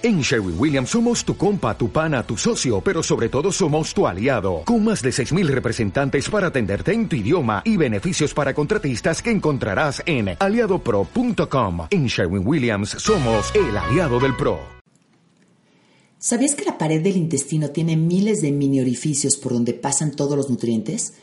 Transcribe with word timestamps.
En 0.00 0.20
Sherwin 0.20 0.54
Williams 0.56 0.90
somos 0.90 1.24
tu 1.24 1.36
compa, 1.36 1.76
tu 1.76 1.90
pana, 1.90 2.22
tu 2.22 2.36
socio, 2.36 2.80
pero 2.80 3.02
sobre 3.02 3.28
todo 3.28 3.50
somos 3.50 3.92
tu 3.92 4.06
aliado, 4.06 4.62
con 4.64 4.84
más 4.84 5.02
de 5.02 5.10
6.000 5.10 5.48
representantes 5.48 6.30
para 6.30 6.46
atenderte 6.46 6.92
en 6.92 7.08
tu 7.08 7.16
idioma 7.16 7.62
y 7.64 7.76
beneficios 7.76 8.32
para 8.32 8.54
contratistas 8.54 9.20
que 9.20 9.32
encontrarás 9.32 10.00
en 10.06 10.36
aliadopro.com. 10.38 11.88
En 11.90 12.06
Sherwin 12.06 12.46
Williams 12.46 12.90
somos 12.90 13.52
el 13.56 13.76
aliado 13.76 14.20
del 14.20 14.36
PRO. 14.36 14.60
¿Sabías 16.20 16.54
que 16.54 16.64
la 16.64 16.78
pared 16.78 17.02
del 17.02 17.16
intestino 17.16 17.70
tiene 17.70 17.96
miles 17.96 18.40
de 18.40 18.52
mini 18.52 18.80
orificios 18.80 19.36
por 19.36 19.52
donde 19.52 19.74
pasan 19.74 20.12
todos 20.12 20.36
los 20.36 20.48
nutrientes? 20.48 21.14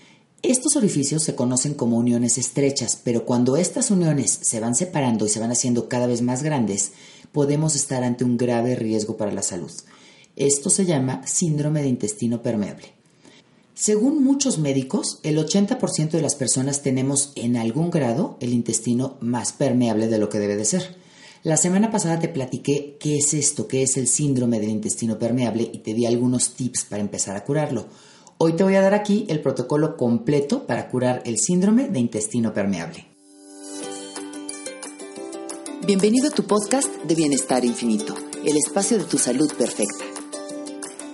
Estos 0.41 0.75
orificios 0.75 1.23
se 1.23 1.33
conocen 1.33 1.75
como 1.75 1.97
uniones 1.97 2.37
estrechas, 2.37 2.99
pero 3.01 3.25
cuando 3.25 3.55
estas 3.55 3.89
uniones 3.89 4.31
se 4.31 4.59
van 4.59 4.75
separando 4.75 5.25
y 5.25 5.29
se 5.29 5.39
van 5.39 5.51
haciendo 5.51 5.87
cada 5.87 6.07
vez 6.07 6.21
más 6.21 6.43
grandes, 6.43 6.91
podemos 7.35 7.75
estar 7.75 8.01
ante 8.05 8.23
un 8.23 8.37
grave 8.37 8.77
riesgo 8.77 9.17
para 9.17 9.33
la 9.33 9.41
salud. 9.41 9.71
Esto 10.37 10.69
se 10.69 10.85
llama 10.85 11.21
síndrome 11.27 11.81
de 11.81 11.89
intestino 11.89 12.41
permeable. 12.41 12.93
Según 13.73 14.23
muchos 14.23 14.57
médicos, 14.57 15.19
el 15.21 15.37
80% 15.37 16.11
de 16.11 16.21
las 16.21 16.35
personas 16.35 16.81
tenemos 16.81 17.33
en 17.35 17.57
algún 17.57 17.91
grado 17.91 18.37
el 18.39 18.53
intestino 18.53 19.17
más 19.19 19.51
permeable 19.51 20.07
de 20.07 20.17
lo 20.17 20.29
que 20.29 20.39
debe 20.39 20.55
de 20.55 20.63
ser. 20.63 20.95
La 21.43 21.57
semana 21.57 21.91
pasada 21.91 22.21
te 22.21 22.29
platiqué 22.29 22.95
qué 23.01 23.17
es 23.17 23.33
esto, 23.33 23.67
qué 23.67 23.83
es 23.83 23.97
el 23.97 24.07
síndrome 24.07 24.61
del 24.61 24.69
intestino 24.69 25.19
permeable 25.19 25.69
y 25.73 25.79
te 25.79 25.93
di 25.93 26.05
algunos 26.05 26.53
tips 26.53 26.85
para 26.85 27.01
empezar 27.01 27.35
a 27.35 27.43
curarlo. 27.43 27.87
Hoy 28.37 28.53
te 28.53 28.63
voy 28.63 28.75
a 28.75 28.81
dar 28.81 28.93
aquí 28.93 29.25
el 29.27 29.41
protocolo 29.41 29.97
completo 29.97 30.65
para 30.65 30.87
curar 30.87 31.21
el 31.25 31.37
síndrome 31.37 31.89
de 31.89 31.99
intestino 31.99 32.53
permeable. 32.53 33.14
Bienvenido 35.85 36.29
a 36.29 36.31
tu 36.31 36.41
podcast 36.45 36.87
de 37.03 37.13
Bienestar 37.13 37.63
Infinito, 37.63 38.15
el 38.43 38.57
espacio 38.57 38.97
de 38.97 39.03
tu 39.03 39.19
salud 39.19 39.53
perfecta. 39.53 40.03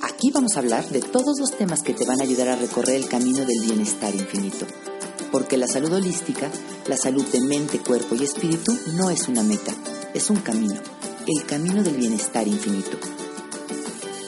Aquí 0.01 0.31
vamos 0.31 0.55
a 0.55 0.59
hablar 0.59 0.87
de 0.87 1.01
todos 1.01 1.41
los 1.41 1.57
temas 1.57 1.81
que 1.81 1.93
te 1.93 2.05
van 2.05 2.21
a 2.21 2.23
ayudar 2.23 2.47
a 2.47 2.55
recorrer 2.55 2.95
el 2.95 3.09
camino 3.09 3.39
del 3.39 3.59
bienestar 3.59 4.15
infinito, 4.15 4.65
porque 5.29 5.57
la 5.57 5.67
salud 5.67 5.91
holística, 5.91 6.49
la 6.87 6.95
salud 6.95 7.25
de 7.25 7.41
mente, 7.41 7.79
cuerpo 7.79 8.15
y 8.15 8.23
espíritu 8.23 8.71
no 8.93 9.09
es 9.09 9.27
una 9.27 9.43
meta, 9.43 9.73
es 10.13 10.29
un 10.29 10.37
camino, 10.37 10.79
el 11.27 11.45
camino 11.45 11.83
del 11.83 11.97
bienestar 11.97 12.47
infinito. 12.47 12.97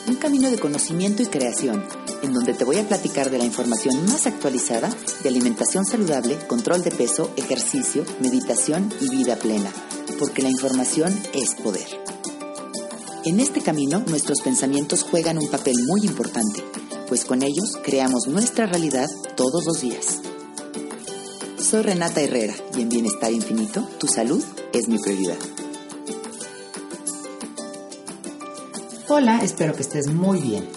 Un 0.09 0.16
camino 0.16 0.52
de 0.52 0.59
conocimiento 0.59 1.23
y 1.23 1.28
creación, 1.28 1.85
en 2.22 2.33
donde 2.33 2.53
te 2.53 2.66
voy 2.66 2.80
a 2.80 2.88
platicar 2.89 3.30
de 3.30 3.38
la 3.38 3.45
información 3.45 4.05
más 4.07 4.28
actualizada 4.28 4.89
de 5.22 5.30
alimentación 5.30 5.85
saludable, 5.85 6.38
control 6.47 6.83
de 6.83 6.91
peso, 6.91 7.31
ejercicio, 7.38 8.03
meditación 8.19 8.91
y 9.00 9.07
vida 9.07 9.38
plena 9.38 9.72
porque 10.19 10.42
la 10.42 10.50
información 10.50 11.17
es 11.33 11.56
poder. 11.56 11.88
En 13.25 13.39
este 13.39 13.61
camino 13.61 14.03
nuestros 14.08 14.42
pensamientos 14.42 15.03
juegan 15.03 15.38
un 15.38 15.50
papel 15.50 15.75
muy 15.88 16.02
importante, 16.06 16.64
pues 17.08 17.25
con 17.25 17.42
ellos 17.44 17.78
creamos 17.83 18.28
nuestra 18.28 18.66
realidad 18.66 19.08
todos 19.36 19.66
los 19.66 19.81
días. 19.81 20.22
Soy 21.58 21.81
Renata 21.81 22.22
Herrera 22.22 22.53
y 22.75 22.81
en 22.81 22.89
Bienestar 22.89 23.31
Infinito, 23.31 23.88
tu 23.97 24.08
salud 24.08 24.44
es 24.73 24.88
mi 24.88 24.97
prioridad. 24.97 25.38
Hola, 29.08 29.39
espero 29.44 29.75
que 29.75 29.84
estés 29.84 30.08
muy 30.08 30.39
bien. 30.39 30.67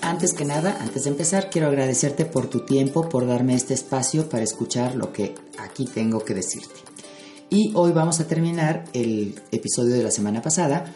Antes 0.00 0.34
que 0.34 0.44
nada, 0.44 0.78
antes 0.80 1.04
de 1.04 1.10
empezar, 1.10 1.50
quiero 1.50 1.68
agradecerte 1.68 2.24
por 2.24 2.48
tu 2.48 2.64
tiempo, 2.64 3.08
por 3.08 3.26
darme 3.26 3.54
este 3.54 3.74
espacio 3.74 4.28
para 4.28 4.42
escuchar 4.42 4.96
lo 4.96 5.12
que 5.12 5.34
aquí 5.58 5.84
tengo 5.84 6.24
que 6.24 6.34
decirte. 6.34 6.74
Y 7.54 7.70
hoy 7.74 7.92
vamos 7.92 8.18
a 8.18 8.26
terminar 8.26 8.86
el 8.94 9.34
episodio 9.50 9.92
de 9.92 10.02
la 10.02 10.10
semana 10.10 10.40
pasada 10.40 10.90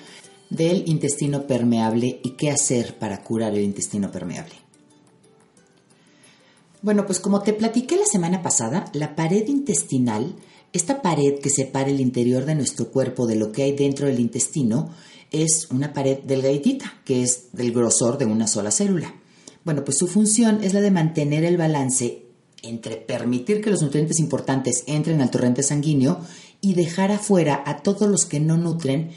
del 0.49 0.89
intestino 0.89 1.47
permeable 1.47 2.19
y 2.25 2.31
qué 2.31 2.51
hacer 2.51 2.97
para 2.99 3.23
curar 3.23 3.55
el 3.55 3.63
intestino 3.63 4.11
permeable. 4.11 4.55
Bueno, 6.81 7.05
pues 7.05 7.21
como 7.21 7.43
te 7.43 7.53
platiqué 7.53 7.97
la 7.97 8.07
semana 8.07 8.43
pasada, 8.43 8.87
la 8.95 9.15
pared 9.15 9.47
intestinal, 9.49 10.35
esta 10.73 11.03
pared 11.03 11.41
que 11.41 11.51
separa 11.51 11.91
el 11.91 12.01
interior 12.01 12.47
de 12.47 12.55
nuestro 12.55 12.91
cuerpo 12.91 13.27
de 13.27 13.37
lo 13.37 13.53
que 13.53 13.65
hay 13.65 13.73
dentro 13.73 14.07
del 14.07 14.19
intestino, 14.19 14.89
es 15.33 15.69
una 15.71 15.93
pared 15.93 16.21
delgadita, 16.21 17.03
que 17.05 17.23
es 17.23 17.53
del 17.53 17.73
grosor 17.73 18.17
de 18.17 18.25
una 18.25 18.47
sola 18.47 18.71
célula. 18.71 19.15
Bueno, 19.63 19.85
pues 19.85 19.99
su 19.99 20.07
función 20.07 20.65
es 20.65 20.73
la 20.73 20.81
de 20.81 20.91
mantener 20.91 21.45
el 21.45 21.59
balance 21.59 22.27
entre 22.63 22.97
permitir 22.97 23.61
que 23.61 23.71
los 23.71 23.83
nutrientes 23.83 24.19
importantes 24.19 24.85
entren 24.87 25.21
al 25.21 25.31
torrente 25.31 25.63
sanguíneo 25.63 26.21
y 26.61 26.75
dejar 26.75 27.13
afuera 27.13 27.63
a 27.67 27.79
todos 27.83 28.09
los 28.09 28.25
que 28.25 28.41
no 28.41 28.57
nutren 28.57 29.13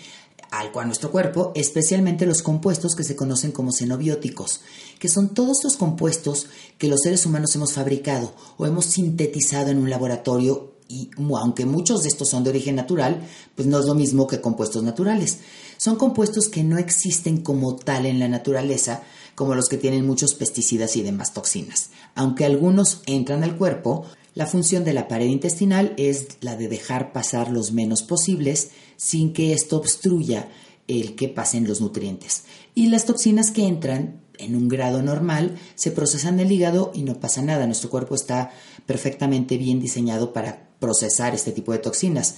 algo 0.51 0.79
a 0.79 0.85
nuestro 0.85 1.11
cuerpo, 1.11 1.51
especialmente 1.55 2.25
los 2.25 2.41
compuestos 2.41 2.95
que 2.95 3.03
se 3.03 3.15
conocen 3.15 3.51
como 3.51 3.71
xenobióticos, 3.71 4.61
que 4.97 5.09
son 5.09 5.33
todos 5.33 5.57
estos 5.57 5.77
compuestos 5.77 6.47
que 6.77 6.87
los 6.87 7.01
seres 7.01 7.25
humanos 7.25 7.55
hemos 7.55 7.73
fabricado 7.73 8.33
o 8.57 8.65
hemos 8.65 8.85
sintetizado 8.85 9.69
en 9.69 9.77
un 9.77 9.89
laboratorio 9.89 10.73
y 10.91 11.11
aunque 11.17 11.67
muchos 11.67 12.01
de 12.01 12.09
estos 12.09 12.29
son 12.29 12.43
de 12.43 12.49
origen 12.49 12.75
natural, 12.75 13.21
pues 13.55 13.67
no 13.67 13.79
es 13.79 13.85
lo 13.85 13.93
mismo 13.93 14.25
que 14.25 14.41
compuestos 14.41 14.81
naturales. 14.81 15.37
Son 15.77 15.97
compuestos 15.97 16.49
que 16.49 16.63
no 16.63 16.79
existen 16.79 17.41
como 17.41 17.75
tal 17.75 18.07
en 18.07 18.17
la 18.17 18.27
naturaleza, 18.27 19.03
como 19.35 19.53
los 19.53 19.69
que 19.69 19.77
tienen 19.77 20.07
muchos 20.07 20.33
pesticidas 20.33 20.95
y 20.95 21.03
demás 21.03 21.31
toxinas. 21.31 21.91
Aunque 22.15 22.43
algunos 22.43 23.03
entran 23.05 23.43
al 23.43 23.55
cuerpo, 23.55 24.07
la 24.35 24.45
función 24.45 24.83
de 24.83 24.93
la 24.93 25.07
pared 25.07 25.27
intestinal 25.27 25.93
es 25.97 26.27
la 26.41 26.55
de 26.55 26.67
dejar 26.67 27.11
pasar 27.11 27.51
los 27.51 27.71
menos 27.71 28.03
posibles 28.03 28.71
sin 28.97 29.33
que 29.33 29.53
esto 29.53 29.77
obstruya 29.77 30.49
el 30.87 31.15
que 31.15 31.29
pasen 31.29 31.67
los 31.67 31.81
nutrientes. 31.81 32.43
Y 32.75 32.87
las 32.87 33.05
toxinas 33.05 33.51
que 33.51 33.67
entran 33.67 34.21
en 34.37 34.55
un 34.55 34.67
grado 34.67 35.01
normal 35.01 35.57
se 35.75 35.91
procesan 35.91 36.39
en 36.39 36.47
el 36.47 36.51
hígado 36.51 36.91
y 36.95 37.03
no 37.03 37.19
pasa 37.19 37.41
nada. 37.41 37.65
Nuestro 37.65 37.89
cuerpo 37.89 38.15
está 38.15 38.51
perfectamente 38.85 39.57
bien 39.57 39.79
diseñado 39.79 40.33
para 40.33 40.69
procesar 40.79 41.35
este 41.35 41.51
tipo 41.51 41.71
de 41.71 41.79
toxinas. 41.79 42.35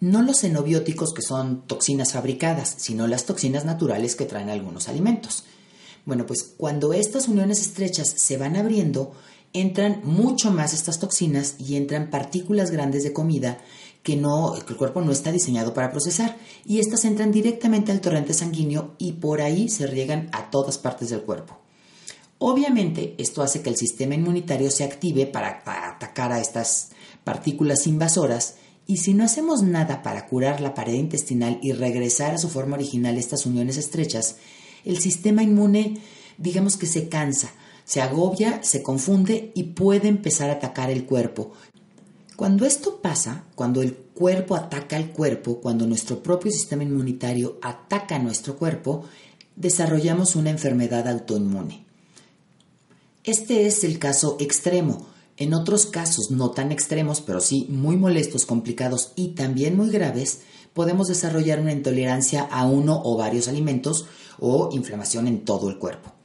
No 0.00 0.22
los 0.22 0.40
xenobióticos 0.40 1.14
que 1.14 1.22
son 1.22 1.66
toxinas 1.66 2.12
fabricadas, 2.12 2.74
sino 2.76 3.06
las 3.06 3.24
toxinas 3.24 3.64
naturales 3.64 4.14
que 4.14 4.26
traen 4.26 4.50
algunos 4.50 4.88
alimentos. 4.88 5.44
Bueno, 6.04 6.26
pues 6.26 6.42
cuando 6.56 6.92
estas 6.92 7.28
uniones 7.28 7.60
estrechas 7.60 8.08
se 8.08 8.36
van 8.36 8.56
abriendo, 8.56 9.12
entran 9.52 10.00
mucho 10.04 10.50
más 10.50 10.74
estas 10.74 10.98
toxinas 10.98 11.56
y 11.58 11.76
entran 11.76 12.10
partículas 12.10 12.70
grandes 12.70 13.04
de 13.04 13.12
comida 13.12 13.58
que, 14.02 14.16
no, 14.16 14.54
el 14.54 14.76
cuerpo 14.76 15.00
no 15.00 15.10
está 15.10 15.32
diseñado 15.32 15.74
para 15.74 15.90
procesar. 15.90 16.36
Y 16.64 16.78
estas 16.78 17.04
entran 17.04 17.32
directamente 17.32 17.90
al 17.90 18.00
torrente 18.00 18.34
sanguíneo 18.34 18.94
y 18.98 19.12
por 19.12 19.40
ahí 19.40 19.68
se 19.68 19.86
riegan 19.86 20.28
a 20.32 20.50
todas 20.50 20.78
partes 20.78 21.10
del 21.10 21.22
cuerpo. 21.22 21.58
Obviamente 22.38 23.14
esto 23.18 23.42
hace 23.42 23.62
que 23.62 23.70
el 23.70 23.76
sistema 23.76 24.14
inmunitario 24.14 24.70
se 24.70 24.84
active 24.84 25.26
para 25.26 25.62
atacar 25.64 26.32
a 26.32 26.40
estas 26.40 26.90
partículas 27.24 27.86
invasoras. 27.86 28.56
Y 28.86 28.98
si 28.98 29.14
no 29.14 29.24
hacemos 29.24 29.62
nada 29.62 30.02
para 30.02 30.26
curar 30.26 30.60
la 30.60 30.74
pared 30.74 30.94
intestinal 30.94 31.58
y 31.62 31.72
regresar 31.72 32.34
a 32.34 32.38
su 32.38 32.48
forma 32.48 32.76
original 32.76 33.18
estas 33.18 33.46
uniones 33.46 33.76
estrechas, 33.76 34.36
el 34.84 34.98
sistema 34.98 35.42
inmune 35.42 36.00
digamos 36.38 36.76
que 36.76 36.86
se 36.86 37.08
cansa, 37.08 37.50
se 37.86 38.02
agobia, 38.02 38.62
se 38.64 38.82
confunde 38.82 39.52
y 39.54 39.62
puede 39.62 40.08
empezar 40.08 40.50
a 40.50 40.54
atacar 40.54 40.90
el 40.90 41.06
cuerpo. 41.06 41.52
Cuando 42.34 42.66
esto 42.66 43.00
pasa, 43.00 43.44
cuando 43.54 43.80
el 43.80 43.94
cuerpo 43.94 44.56
ataca 44.56 44.96
al 44.96 45.12
cuerpo, 45.12 45.60
cuando 45.60 45.86
nuestro 45.86 46.20
propio 46.22 46.50
sistema 46.50 46.82
inmunitario 46.82 47.58
ataca 47.62 48.16
a 48.16 48.18
nuestro 48.18 48.56
cuerpo, 48.56 49.04
desarrollamos 49.54 50.34
una 50.34 50.50
enfermedad 50.50 51.06
autoinmune. 51.06 51.86
Este 53.22 53.66
es 53.66 53.84
el 53.84 54.00
caso 54.00 54.36
extremo. 54.40 55.06
En 55.36 55.54
otros 55.54 55.86
casos 55.86 56.30
no 56.30 56.50
tan 56.50 56.72
extremos, 56.72 57.20
pero 57.20 57.40
sí 57.40 57.66
muy 57.70 57.96
molestos, 57.96 58.46
complicados 58.46 59.12
y 59.14 59.28
también 59.28 59.76
muy 59.76 59.90
graves, 59.90 60.40
podemos 60.74 61.06
desarrollar 61.06 61.60
una 61.60 61.72
intolerancia 61.72 62.42
a 62.42 62.66
uno 62.66 63.00
o 63.04 63.16
varios 63.16 63.46
alimentos 63.46 64.06
o 64.40 64.70
inflamación 64.72 65.28
en 65.28 65.44
todo 65.44 65.70
el 65.70 65.78
cuerpo. 65.78 66.15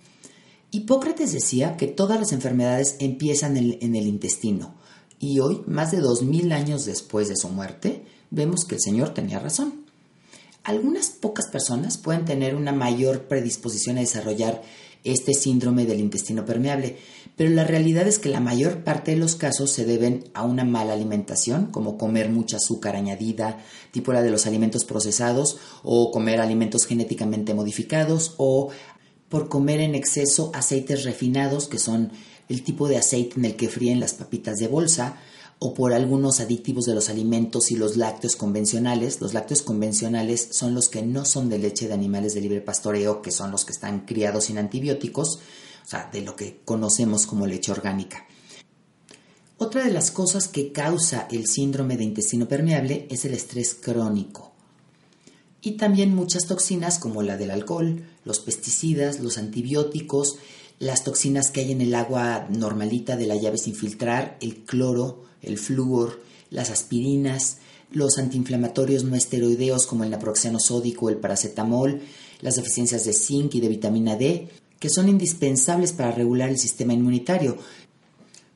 Hipócrates 0.73 1.33
decía 1.33 1.75
que 1.75 1.87
todas 1.87 2.17
las 2.17 2.31
enfermedades 2.31 2.95
empiezan 2.99 3.57
en, 3.57 3.95
el 3.95 4.07
intestino 4.07 4.73
y 5.19 5.41
hoy, 5.41 5.61
más 5.67 5.91
de 5.91 5.99
dos 5.99 6.23
mil 6.23 6.53
años 6.53 6.85
después 6.85 7.27
de 7.27 7.35
su 7.35 7.49
muerte, 7.49 8.05
vemos 8.29 8.63
que 8.63 8.75
el 8.75 8.81
Señor 8.81 9.13
tenía 9.13 9.39
razón. 9.39 9.83
Algunas 10.63 11.09
pocas 11.09 11.47
personas 11.47 11.97
pueden 11.97 12.23
tener 12.23 12.55
una 12.55 12.71
mayor 12.71 13.23
predisposición 13.23 13.97
a 13.97 14.01
desarrollar 14.01 14.61
este 15.03 15.33
síndrome 15.33 15.85
del 15.85 15.99
intestino 15.99 16.45
permeable, 16.45 16.97
pero 17.35 17.49
la 17.49 17.63
realidad 17.63 18.07
es 18.07 18.19
que 18.19 18.29
la 18.29 18.39
mayor 18.39 18.83
parte 18.83 19.11
de 19.11 19.17
los 19.17 19.35
casos 19.35 19.71
se 19.71 19.85
deben 19.85 20.25
a 20.33 20.43
una 20.43 20.63
mala 20.63 20.93
alimentación, 20.93 21.67
como 21.67 21.97
comer 21.97 22.29
mucha 22.29 22.57
azúcar 22.57 22.95
añadida, 22.95 23.59
tipo 23.91 24.13
la 24.13 24.21
de 24.21 24.29
los 24.29 24.45
alimentos 24.45 24.85
procesados, 24.85 25.57
o 25.83 26.11
comer 26.11 26.39
alimentos 26.39 26.85
genéticamente 26.85 27.53
modificados, 27.53 28.35
o 28.37 28.69
por 29.31 29.47
comer 29.47 29.79
en 29.79 29.95
exceso 29.95 30.51
aceites 30.53 31.05
refinados, 31.05 31.69
que 31.69 31.79
son 31.79 32.11
el 32.49 32.63
tipo 32.63 32.89
de 32.89 32.97
aceite 32.97 33.39
en 33.39 33.45
el 33.45 33.55
que 33.55 33.69
fríen 33.69 34.01
las 34.01 34.13
papitas 34.13 34.57
de 34.57 34.67
bolsa, 34.67 35.17
o 35.57 35.73
por 35.73 35.93
algunos 35.93 36.41
aditivos 36.41 36.85
de 36.85 36.93
los 36.93 37.09
alimentos 37.09 37.71
y 37.71 37.77
los 37.77 37.95
lácteos 37.95 38.35
convencionales. 38.35 39.21
Los 39.21 39.33
lácteos 39.33 39.61
convencionales 39.61 40.49
son 40.51 40.75
los 40.75 40.89
que 40.89 41.01
no 41.01 41.23
son 41.23 41.47
de 41.47 41.59
leche 41.59 41.87
de 41.87 41.93
animales 41.93 42.33
de 42.33 42.41
libre 42.41 42.59
pastoreo, 42.59 43.21
que 43.21 43.31
son 43.31 43.51
los 43.51 43.63
que 43.63 43.71
están 43.71 44.01
criados 44.01 44.45
sin 44.45 44.57
antibióticos, 44.57 45.39
o 45.85 45.89
sea, 45.89 46.09
de 46.11 46.23
lo 46.23 46.35
que 46.35 46.59
conocemos 46.65 47.25
como 47.25 47.47
leche 47.47 47.71
orgánica. 47.71 48.27
Otra 49.59 49.85
de 49.85 49.91
las 49.91 50.11
cosas 50.11 50.49
que 50.49 50.73
causa 50.73 51.27
el 51.31 51.47
síndrome 51.47 51.95
de 51.95 52.03
intestino 52.03 52.49
permeable 52.49 53.07
es 53.09 53.23
el 53.23 53.33
estrés 53.33 53.75
crónico. 53.75 54.50
Y 55.61 55.73
también 55.73 56.15
muchas 56.15 56.47
toxinas 56.47 56.97
como 56.97 57.21
la 57.21 57.37
del 57.37 57.51
alcohol, 57.51 58.03
los 58.25 58.39
pesticidas, 58.39 59.19
los 59.19 59.37
antibióticos, 59.37 60.37
las 60.79 61.03
toxinas 61.03 61.51
que 61.51 61.61
hay 61.61 61.71
en 61.71 61.81
el 61.81 61.93
agua 61.93 62.47
normalita 62.49 63.15
de 63.15 63.27
la 63.27 63.35
llave 63.35 63.59
sin 63.59 63.75
filtrar, 63.75 64.37
el 64.41 64.55
cloro, 64.65 65.25
el 65.43 65.59
flúor, 65.59 66.21
las 66.49 66.71
aspirinas, 66.71 67.57
los 67.91 68.17
antiinflamatorios 68.17 69.03
no 69.03 69.15
esteroideos 69.15 69.85
como 69.85 70.03
el 70.03 70.09
naproxeno 70.09 70.59
sódico, 70.59 71.09
el 71.09 71.17
paracetamol, 71.17 72.01
las 72.41 72.55
deficiencias 72.55 73.05
de 73.05 73.13
zinc 73.13 73.53
y 73.55 73.61
de 73.61 73.67
vitamina 73.67 74.15
D, 74.15 74.49
que 74.79 74.89
son 74.89 75.09
indispensables 75.09 75.93
para 75.93 76.11
regular 76.11 76.49
el 76.49 76.57
sistema 76.57 76.93
inmunitario. 76.93 77.57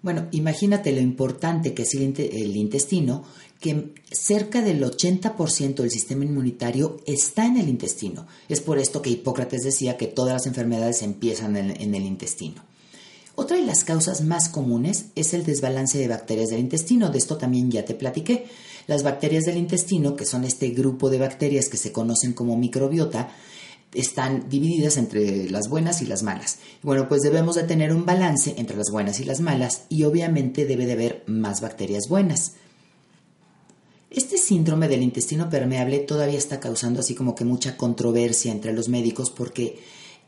Bueno, 0.01 0.27
imagínate 0.31 0.91
lo 0.91 1.01
importante 1.01 1.73
que 1.73 1.83
es 1.83 1.93
el, 1.95 2.55
intestino, 2.55 3.23
que 3.65 3.95
cerca 4.11 4.61
del 4.61 4.83
80% 4.83 5.77
del 5.77 5.89
sistema 5.89 6.23
inmunitario 6.23 7.01
está 7.07 7.47
en 7.47 7.57
el 7.57 7.67
intestino. 7.67 8.27
Es 8.47 8.61
por 8.61 8.77
esto 8.77 9.01
que 9.01 9.09
Hipócrates 9.09 9.63
decía 9.63 9.97
que 9.97 10.05
todas 10.05 10.33
las 10.33 10.45
enfermedades 10.45 11.01
empiezan 11.01 11.57
en, 11.57 11.95
el 11.95 12.05
intestino. 12.05 12.61
Otra 13.33 13.57
de 13.57 13.65
las 13.65 13.83
causas 13.83 14.21
más 14.21 14.49
comunes 14.49 15.05
es 15.15 15.33
el 15.33 15.47
desbalance 15.47 15.97
de 15.97 16.07
bacterias 16.07 16.49
del 16.49 16.59
intestino. 16.59 17.09
De 17.09 17.17
esto 17.17 17.37
también 17.37 17.71
ya 17.71 17.83
te 17.85 17.95
platiqué. 17.95 18.45
Las 18.85 19.01
bacterias 19.01 19.45
del 19.45 19.57
intestino, 19.57 20.15
que 20.15 20.27
son 20.27 20.43
este 20.43 20.69
grupo 20.69 21.09
de 21.09 21.17
bacterias 21.17 21.67
que 21.67 21.77
se 21.77 21.91
conocen 21.91 22.33
como 22.33 22.55
microbiota, 22.57 23.31
están 23.95 24.47
divididas 24.47 24.97
entre 24.97 25.49
las 25.49 25.69
buenas 25.69 26.03
y 26.03 26.05
las 26.05 26.21
malas. 26.21 26.59
Bueno, 26.83 27.09
pues 27.09 27.23
debemos 27.23 27.55
de 27.55 27.63
tener 27.63 27.95
un 27.95 28.05
balance 28.05 28.53
entre 28.59 28.77
las 28.77 28.91
buenas 28.91 29.19
y 29.19 29.25
las 29.25 29.39
malas 29.39 29.85
y 29.89 30.03
obviamente 30.03 30.65
debe 30.65 30.85
de 30.85 30.93
haber 30.93 31.23
más 31.25 31.61
bacterias 31.61 32.03
buenas. 32.07 32.51
Este 34.15 34.37
síndrome 34.37 34.87
del 34.87 35.03
intestino 35.03 35.49
permeable 35.49 35.99
todavía 35.99 36.37
está 36.37 36.61
causando 36.61 37.01
así 37.01 37.15
como 37.15 37.35
que 37.35 37.43
mucha 37.43 37.75
controversia 37.75 38.53
entre 38.53 38.71
los 38.71 38.87
médicos 38.87 39.29
porque 39.29 39.79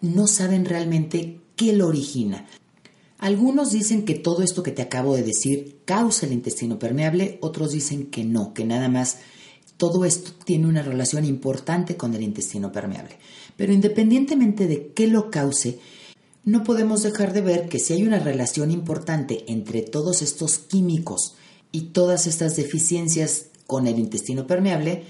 no 0.02 0.28
saben 0.28 0.66
realmente 0.66 1.40
qué 1.56 1.72
lo 1.72 1.88
origina. 1.88 2.46
Algunos 3.18 3.72
dicen 3.72 4.04
que 4.04 4.16
todo 4.16 4.44
esto 4.44 4.62
que 4.62 4.74
te 4.74 4.82
acabo 4.82 5.16
de 5.16 5.24
decir 5.24 5.78
causa 5.86 6.26
el 6.26 6.34
intestino 6.34 6.78
permeable, 6.78 7.38
otros 7.40 7.72
dicen 7.72 8.08
que 8.08 8.26
no, 8.26 8.54
que 8.54 8.66
nada 8.66 8.90
más 8.90 9.20
todo 9.78 10.04
esto 10.04 10.32
tiene 10.44 10.68
una 10.68 10.82
relación 10.82 11.24
importante 11.24 11.96
con 11.96 12.14
el 12.14 12.24
intestino 12.24 12.74
permeable. 12.74 13.16
Pero 13.56 13.72
independientemente 13.72 14.68
de 14.68 14.92
qué 14.92 15.08
lo 15.08 15.32
cause, 15.32 15.80
no 16.44 16.66
podemos 16.66 17.04
dejar 17.04 17.32
de 17.32 17.40
ver 17.40 17.70
que 17.70 17.80
si 17.80 17.94
hay 17.94 18.04
una 18.04 18.20
relación 18.20 18.70
importante 18.70 19.46
entre 19.48 19.82
todos 19.82 20.22
estos 20.22 20.58
químicos 20.58 21.36
y 21.72 21.92
todas 21.92 22.28
estas 22.28 22.56
deficiencias 22.56 23.47
con 23.68 23.86
el 23.86 24.00
intestino 24.00 24.48
permeable, 24.48 25.04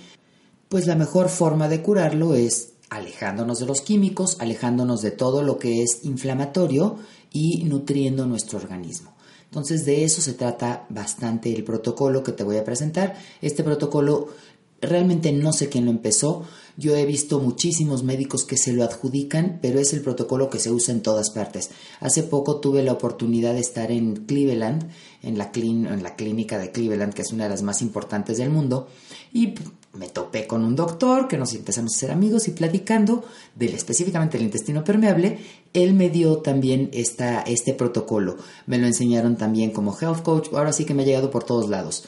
pues 0.68 0.86
la 0.88 0.96
mejor 0.96 1.30
forma 1.30 1.70
de 1.70 1.82
curarlo 1.82 2.36
es 2.36 2.74
alejándonos 2.90 3.60
de 3.60 3.66
los 3.66 3.82
químicos, 3.82 4.38
alejándonos 4.40 5.02
de 5.02 5.12
todo 5.12 5.44
lo 5.44 5.60
que 5.60 5.84
es 5.84 6.04
inflamatorio 6.04 6.98
y 7.32 7.64
nutriendo 7.64 8.26
nuestro 8.26 8.58
organismo. 8.58 9.16
Entonces 9.46 9.86
de 9.86 10.04
eso 10.04 10.22
se 10.22 10.34
trata 10.34 10.86
bastante 10.90 11.54
el 11.54 11.64
protocolo 11.64 12.22
que 12.22 12.34
te 12.34 12.44
voy 12.44 12.58
a 12.58 12.66
presentar. 12.66 13.16
Este 13.42 13.64
protocolo 13.64 14.28
realmente 14.82 15.32
no 15.32 15.54
sé 15.54 15.70
quién 15.70 15.86
lo 15.86 15.92
empezó, 15.92 16.46
yo 16.80 16.96
he 16.96 17.06
visto 17.06 17.40
muchísimos 17.40 18.04
médicos 18.04 18.46
que 18.46 18.56
se 18.56 18.72
lo 18.72 18.84
adjudican, 18.84 19.58
pero 19.64 19.80
es 19.80 19.94
el 19.94 20.02
protocolo 20.02 20.52
que 20.52 20.60
se 20.60 20.72
usa 20.72 20.94
en 20.94 21.02
todas 21.02 21.32
partes. 21.32 21.72
Hace 22.00 22.22
poco 22.22 22.60
tuve 22.60 22.84
la 22.84 22.94
oportunidad 22.94 23.56
de 23.56 23.62
estar 23.62 23.92
en 23.92 24.28
Cleveland, 24.28 24.88
en 25.24 25.40
la, 25.40 25.52
clínica 25.52 26.60
de 26.60 26.72
Cleveland, 26.72 27.16
que 27.16 27.24
es 27.24 27.34
una 27.34 27.46
de 27.46 27.50
las 27.50 27.64
más 27.64 27.82
importantes 27.82 28.38
del 28.38 28.52
mundo, 28.52 28.88
y 29.34 29.56
me 29.94 30.10
topé 30.10 30.46
con 30.46 30.64
un 30.64 30.76
doctor 30.76 31.28
que 31.28 31.40
nos 31.40 31.56
empezamos 31.56 31.96
a 31.96 32.00
ser 32.00 32.12
amigos 32.12 32.48
y 32.48 32.52
platicando 32.52 33.24
del 33.56 33.74
específicamente 33.74 34.38
el 34.38 34.44
intestino 34.44 34.84
permeable, 34.84 35.40
él 35.74 35.96
me 35.96 36.12
dio 36.12 36.38
también 36.38 36.92
este 36.94 37.74
protocolo. 37.74 38.38
Me 38.68 38.78
lo 38.78 38.86
enseñaron 38.86 39.36
también 39.36 39.72
como 39.72 39.98
health 40.00 40.22
coach, 40.22 40.50
ahora 40.54 40.74
sí 40.74 40.86
que 40.86 40.94
me 40.94 41.02
ha 41.02 41.06
llegado 41.08 41.32
por 41.32 41.44
todos 41.44 41.70
lados. 41.70 42.06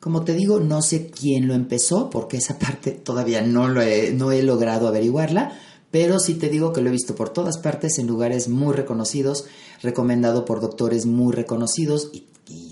Como 0.00 0.22
te 0.24 0.34
digo, 0.34 0.60
no 0.60 0.80
sé 0.80 1.10
quién 1.10 1.48
lo 1.48 1.54
empezó, 1.54 2.08
porque 2.08 2.36
esa 2.36 2.58
parte 2.58 2.92
todavía 2.92 3.42
no, 3.42 3.66
lo 3.66 3.82
he, 3.82 4.12
no 4.12 4.30
he 4.30 4.42
logrado 4.44 4.86
averiguarla, 4.86 5.58
pero 5.90 6.20
sí 6.20 6.34
te 6.34 6.48
digo 6.48 6.72
que 6.72 6.82
lo 6.82 6.88
he 6.88 6.92
visto 6.92 7.14
por 7.14 7.30
todas 7.30 7.58
partes, 7.58 7.98
en 7.98 8.06
lugares 8.06 8.48
muy 8.48 8.74
reconocidos, 8.74 9.46
recomendado 9.82 10.44
por 10.44 10.60
doctores 10.60 11.06
muy 11.06 11.32
reconocidos 11.32 12.10
y, 12.12 12.26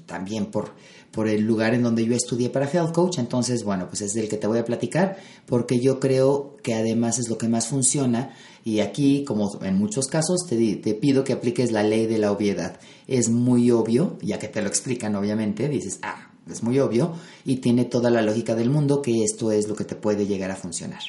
también 0.06 0.46
por, 0.46 0.70
por 1.10 1.26
el 1.26 1.42
lugar 1.42 1.74
en 1.74 1.82
donde 1.82 2.06
yo 2.06 2.14
estudié 2.14 2.48
para 2.48 2.70
Health 2.70 2.92
Coach. 2.92 3.18
Entonces, 3.18 3.64
bueno, 3.64 3.88
pues 3.88 4.02
es 4.02 4.12
del 4.14 4.28
que 4.28 4.36
te 4.36 4.46
voy 4.46 4.58
a 4.58 4.64
platicar, 4.64 5.16
porque 5.46 5.80
yo 5.80 5.98
creo 5.98 6.56
que 6.62 6.74
además 6.74 7.18
es 7.18 7.28
lo 7.28 7.38
que 7.38 7.48
más 7.48 7.66
funciona. 7.66 8.36
Y 8.64 8.80
aquí, 8.80 9.24
como 9.24 9.58
en 9.62 9.76
muchos 9.76 10.06
casos, 10.06 10.46
te, 10.48 10.76
te 10.76 10.94
pido 10.94 11.24
que 11.24 11.32
apliques 11.32 11.72
la 11.72 11.82
ley 11.82 12.06
de 12.06 12.18
la 12.18 12.30
obviedad. 12.30 12.78
Es 13.08 13.28
muy 13.28 13.70
obvio, 13.72 14.16
ya 14.22 14.38
que 14.38 14.48
te 14.48 14.62
lo 14.62 14.68
explican, 14.68 15.16
obviamente, 15.16 15.68
dices, 15.68 15.98
ah, 16.02 16.25
es 16.50 16.62
muy 16.62 16.78
obvio 16.78 17.14
y 17.44 17.56
tiene 17.56 17.84
toda 17.84 18.10
la 18.10 18.22
lógica 18.22 18.54
del 18.54 18.70
mundo 18.70 19.02
que 19.02 19.24
esto 19.24 19.50
es 19.52 19.68
lo 19.68 19.74
que 19.74 19.84
te 19.84 19.96
puede 19.96 20.26
llegar 20.26 20.50
a 20.50 20.56
funcionar. 20.56 21.00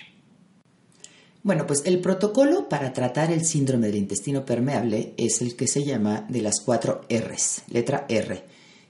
Bueno, 1.43 1.65
pues 1.65 1.83
el 1.85 1.99
protocolo 1.99 2.67
para 2.67 2.91
tratar 2.91 3.31
el 3.31 3.45
síndrome 3.45 3.87
del 3.87 3.95
intestino 3.95 4.43
permeable 4.43 5.13
es 5.17 5.41
el 5.41 5.55
que 5.55 5.67
se 5.67 5.85
llama 5.85 6.25
de 6.27 6.41
las 6.41 6.59
cuatro 6.59 7.01
R's, 7.09 7.61
letra 7.69 8.05
R, 8.09 8.43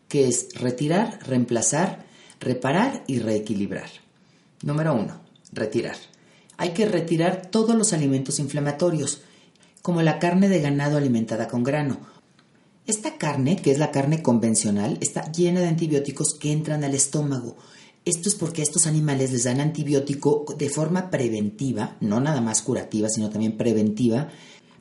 que 0.07 0.27
es 0.27 0.49
retirar, 0.55 1.19
reemplazar, 1.27 2.05
reparar 2.39 3.03
y 3.05 3.19
reequilibrar. 3.19 3.89
Número 4.63 4.95
uno, 4.95 5.21
retirar. 5.51 5.97
Hay 6.57 6.71
que 6.71 6.87
retirar 6.87 7.47
todos 7.51 7.75
los 7.75 7.93
alimentos 7.93 8.39
inflamatorios, 8.39 9.21
como 9.83 10.01
la 10.01 10.17
carne 10.17 10.49
de 10.49 10.59
ganado 10.59 10.97
alimentada 10.97 11.47
con 11.47 11.63
grano, 11.63 11.99
esta 12.87 13.17
carne, 13.17 13.57
que 13.57 13.71
es 13.71 13.79
la 13.79 13.91
carne 13.91 14.23
convencional, 14.23 14.97
está 15.01 15.29
llena 15.31 15.59
de 15.59 15.67
antibióticos 15.67 16.33
que 16.33 16.53
entran 16.53 16.85
al 16.85 16.95
estómago. 16.95 17.57
Esto 18.05 18.29
es 18.29 18.35
porque 18.35 18.61
a 18.61 18.63
estos 18.63 18.87
animales 18.87 19.33
les 19.33 19.43
dan 19.43 19.59
antibiótico 19.59 20.45
de 20.57 20.69
forma 20.69 21.11
preventiva, 21.11 21.97
no 21.99 22.21
nada 22.21 22.39
más 22.39 22.61
curativa, 22.61 23.09
sino 23.09 23.29
también 23.29 23.57
preventiva, 23.57 24.29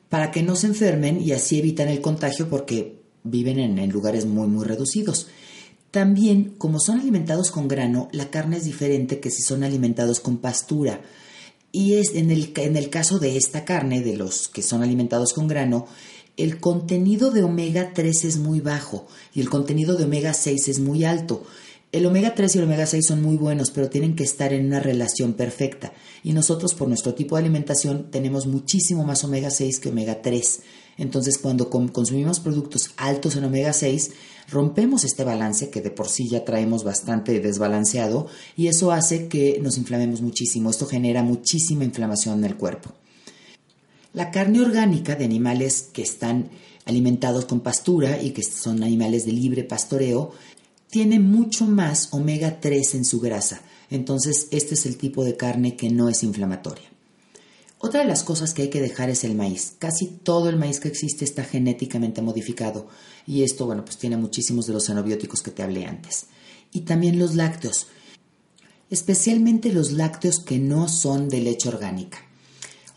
para 0.07 0.31
que 0.31 0.41
no 0.41 0.55
se 0.55 0.67
enfermen 0.67 1.21
y 1.21 1.33
así 1.33 1.59
evitan 1.59 1.89
el 1.89 1.99
contagio 1.99 2.49
porque 2.49 3.01
viven 3.25 3.59
en, 3.59 3.89
lugares 3.89 4.25
muy, 4.25 4.47
muy 4.47 4.65
reducidos. 4.65 5.27
También, 5.91 6.55
como 6.57 6.79
son 6.79 7.01
alimentados 7.01 7.51
con 7.51 7.67
grano, 7.67 8.07
la 8.13 8.29
carne 8.29 8.55
es 8.55 8.63
diferente 8.63 9.19
que 9.19 9.31
si 9.31 9.41
son 9.41 9.65
alimentados 9.65 10.21
con 10.21 10.37
pastura. 10.37 11.01
Y 11.73 11.95
es 11.95 12.15
en 12.15 12.31
el, 12.31 12.53
en 12.55 12.77
el 12.77 12.89
caso 12.89 13.19
de 13.19 13.35
esta 13.35 13.65
carne, 13.65 14.01
de 14.01 14.15
los 14.15 14.47
que 14.47 14.61
son 14.61 14.83
alimentados 14.83 15.33
con 15.33 15.49
grano, 15.49 15.87
el 16.37 16.59
contenido 16.59 17.31
de 17.31 17.43
omega 17.43 17.93
3 17.93 18.25
es 18.25 18.37
muy 18.37 18.61
bajo 18.61 19.07
y 19.33 19.41
el 19.41 19.49
contenido 19.49 19.95
de 19.95 20.05
omega 20.05 20.33
6 20.33 20.67
es 20.67 20.79
muy 20.79 21.03
alto. 21.03 21.43
El 21.91 22.05
omega 22.05 22.35
3 22.35 22.53
y 22.53 22.57
el 22.59 22.65
omega 22.65 22.85
6 22.85 23.05
son 23.07 23.21
muy 23.23 23.37
buenos, 23.37 23.71
pero 23.71 23.89
tienen 23.89 24.15
que 24.15 24.23
estar 24.23 24.53
en 24.53 24.67
una 24.67 24.79
relación 24.79 25.33
perfecta. 25.33 25.93
Y 26.23 26.33
nosotros, 26.33 26.75
por 26.75 26.87
nuestro 26.89 27.15
tipo 27.15 27.35
de 27.35 27.41
alimentación, 27.41 28.11
tenemos 28.11 28.45
muchísimo 28.45 29.03
más 29.03 29.23
omega 29.23 29.49
6 29.49 29.79
que 29.79 29.89
omega 29.89 30.21
3. 30.21 30.59
Entonces, 30.97 31.37
cuando 31.39 31.69
consumimos 31.69 32.39
productos 32.39 32.91
altos 32.97 33.35
en 33.35 33.45
omega 33.45 33.73
6, 33.73 34.11
rompemos 34.49 35.05
este 35.05 35.23
balance 35.23 35.69
que 35.69 35.81
de 35.81 35.89
por 35.89 36.07
sí 36.07 36.27
ya 36.29 36.45
traemos 36.45 36.83
bastante 36.83 37.39
desbalanceado 37.39 38.27
y 38.55 38.67
eso 38.67 38.91
hace 38.91 39.27
que 39.27 39.59
nos 39.61 39.77
inflamemos 39.77 40.21
muchísimo. 40.21 40.69
Esto 40.69 40.85
genera 40.85 41.23
muchísima 41.23 41.83
inflamación 41.83 42.39
en 42.39 42.45
el 42.45 42.57
cuerpo. 42.57 42.91
La 44.13 44.31
carne 44.31 44.61
orgánica 44.61 45.15
de 45.15 45.25
animales 45.25 45.89
que 45.93 46.01
están 46.01 46.49
alimentados 46.85 47.45
con 47.45 47.59
pastura 47.59 48.21
y 48.21 48.31
que 48.31 48.43
son 48.43 48.83
animales 48.83 49.25
de 49.25 49.33
libre 49.33 49.63
pastoreo 49.63 50.31
tiene 50.89 51.19
mucho 51.19 51.65
más 51.65 52.09
omega 52.13 52.59
3 52.59 52.95
en 52.95 53.05
su 53.05 53.19
grasa. 53.19 53.61
Entonces, 53.89 54.47
este 54.51 54.75
es 54.75 54.85
el 54.85 54.97
tipo 54.97 55.23
de 55.23 55.35
carne 55.35 55.75
que 55.75 55.89
no 55.89 56.09
es 56.09 56.23
inflamatoria. 56.23 56.85
Otra 57.79 57.99
de 57.99 58.07
las 58.07 58.23
cosas 58.23 58.53
que 58.53 58.63
hay 58.63 58.69
que 58.69 58.81
dejar 58.81 59.09
es 59.09 59.23
el 59.23 59.35
maíz. 59.35 59.75
Casi 59.77 60.07
todo 60.07 60.49
el 60.49 60.57
maíz 60.57 60.79
que 60.79 60.87
existe 60.87 61.25
está 61.25 61.43
genéticamente 61.43 62.21
modificado 62.21 62.87
y 63.27 63.43
esto, 63.43 63.65
bueno, 63.67 63.85
pues 63.85 63.97
tiene 63.97 64.17
muchísimos 64.17 64.65
de 64.65 64.73
los 64.73 64.85
xenobióticos 64.85 65.41
que 65.41 65.51
te 65.51 65.61
hablé 65.61 65.85
antes. 65.85 66.25
Y 66.71 66.81
también 66.81 67.19
los 67.19 67.35
lácteos, 67.35 67.87
especialmente 68.89 69.71
los 69.71 69.91
lácteos 69.91 70.39
que 70.39 70.57
no 70.57 70.87
son 70.87 71.29
de 71.29 71.41
leche 71.41 71.69
orgánica. 71.69 72.26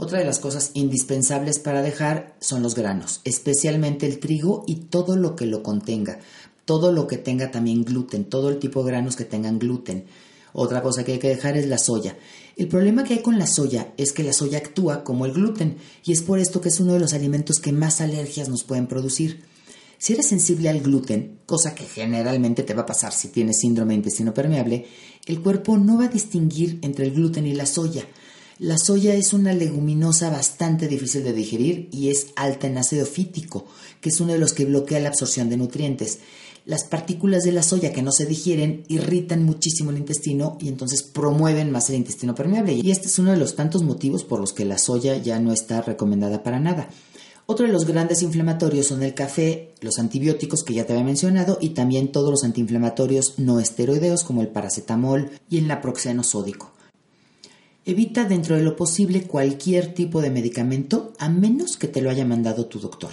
Otra 0.02 0.18
de 0.18 0.24
las 0.24 0.38
cosas 0.38 0.70
indispensables 0.72 1.58
para 1.58 1.82
dejar 1.82 2.34
son 2.40 2.62
los 2.62 2.74
granos, 2.74 3.20
especialmente 3.24 4.06
el 4.06 4.18
trigo 4.18 4.64
y 4.66 4.76
todo 4.76 5.14
lo 5.14 5.36
que 5.36 5.44
lo 5.44 5.62
contenga. 5.62 6.20
todo 6.64 6.90
lo 6.92 7.06
que 7.06 7.18
tenga 7.18 7.50
también 7.50 7.84
gluten, 7.84 8.24
todo 8.24 8.48
el 8.48 8.58
tipo 8.58 8.82
de 8.82 8.92
granos 8.92 9.16
que 9.16 9.24
tengan 9.24 9.58
gluten. 9.58 10.04
Otra 10.54 10.82
cosa 10.82 11.04
que 11.04 11.12
hay 11.12 11.18
que 11.18 11.28
dejar 11.28 11.58
es 11.58 11.66
la 11.66 11.76
soya. 11.76 12.16
El 12.56 12.68
problema 12.68 13.04
que 13.04 13.14
hay 13.14 13.22
con 13.22 13.38
la 13.38 13.46
soya 13.46 13.92
es 13.98 14.12
que 14.12 14.22
la 14.22 14.32
soya 14.32 14.58
actúa 14.58 15.04
como 15.04 15.26
el 15.26 15.32
gluten 15.32 15.76
y 16.04 16.12
es 16.12 16.22
por 16.22 16.38
esto 16.38 16.62
que 16.62 16.70
es 16.70 16.80
uno 16.80 16.94
de 16.94 17.00
los 17.00 17.12
alimentos 17.12 17.58
que 17.58 17.72
más 17.72 18.00
alergias 18.00 18.48
nos 18.48 18.64
pueden 18.64 18.86
producir. 18.86 19.42
Si 19.98 20.14
eres 20.14 20.28
sensible 20.28 20.70
al 20.70 20.80
gluten, 20.80 21.40
cosa 21.44 21.74
que 21.74 21.84
generalmente 21.84 22.62
te 22.62 22.72
va 22.72 22.82
a 22.82 22.86
pasar 22.86 23.12
si 23.12 23.28
tienes 23.28 23.58
síndrome 23.58 23.92
de 23.92 23.98
intestino 23.98 24.32
permeable, 24.32 24.86
el 25.26 25.42
cuerpo 25.42 25.76
no 25.76 25.98
va 25.98 26.04
a 26.04 26.08
distinguir 26.08 26.78
entre 26.80 27.04
el 27.04 27.12
gluten 27.12 27.46
y 27.46 27.52
la 27.52 27.66
soya. 27.66 28.06
La 28.60 28.76
soya 28.78 29.14
es 29.14 29.32
una 29.32 29.52
leguminosa 29.52 30.30
bastante 30.30 30.86
difícil 30.86 31.24
de 31.24 31.32
digerir 31.32 31.88
y 31.90 32.10
es 32.10 32.26
alta 32.36 32.66
en 32.66 32.78
ácido 32.78 33.06
fítico, 33.06 33.66
que 34.00 34.10
es 34.10 34.20
uno 34.20 34.34
de 34.34 34.38
los 34.38 34.52
que 34.52 34.66
bloquea 34.66 35.00
la 35.00 35.08
absorción 35.08 35.48
de 35.48 35.56
nutrientes 35.56 36.20
las 36.66 36.84
partículas 36.84 37.42
de 37.42 37.52
la 37.52 37.62
soya 37.62 37.92
que 37.92 38.02
no 38.02 38.12
se 38.12 38.26
digieren 38.26 38.84
irritan 38.88 39.44
muchísimo 39.44 39.90
el 39.90 39.98
intestino 39.98 40.58
y 40.60 40.68
entonces 40.68 41.02
promueven 41.02 41.70
más 41.70 41.88
el 41.90 41.96
intestino 41.96 42.34
permeable. 42.34 42.74
Y 42.74 42.90
este 42.90 43.08
es 43.08 43.18
uno 43.18 43.32
de 43.32 43.38
los 43.38 43.56
tantos 43.56 43.82
motivos 43.82 44.24
por 44.24 44.40
los 44.40 44.52
que 44.52 44.64
la 44.64 44.78
soya 44.78 45.16
ya 45.16 45.38
no 45.40 45.52
está 45.52 45.82
recomendada 45.82 46.42
para 46.42 46.60
nada. 46.60 46.88
Otro 47.46 47.66
de 47.66 47.72
los 47.72 47.86
grandes 47.86 48.22
inflamatorios 48.22 48.86
son 48.86 49.02
el 49.02 49.14
café, 49.14 49.74
los 49.80 49.98
antibióticos 49.98 50.62
que 50.62 50.74
ya 50.74 50.86
te 50.86 50.92
había 50.92 51.04
mencionado 51.04 51.58
y 51.60 51.70
también 51.70 52.12
todos 52.12 52.30
los 52.30 52.44
antiinflamatorios 52.44 53.38
no 53.38 53.58
esteroideos 53.58 54.22
como 54.22 54.42
el 54.42 54.48
paracetamol 54.48 55.30
y 55.48 55.58
el 55.58 55.66
naproxeno 55.66 56.22
sódico. 56.22 56.70
Evita 57.86 58.24
dentro 58.24 58.56
de 58.56 58.62
lo 58.62 58.76
posible 58.76 59.22
cualquier 59.22 59.94
tipo 59.94 60.20
de 60.20 60.30
medicamento 60.30 61.14
a 61.18 61.30
menos 61.30 61.78
que 61.78 61.88
te 61.88 62.02
lo 62.02 62.10
haya 62.10 62.26
mandado 62.26 62.66
tu 62.66 62.78
doctor. 62.78 63.10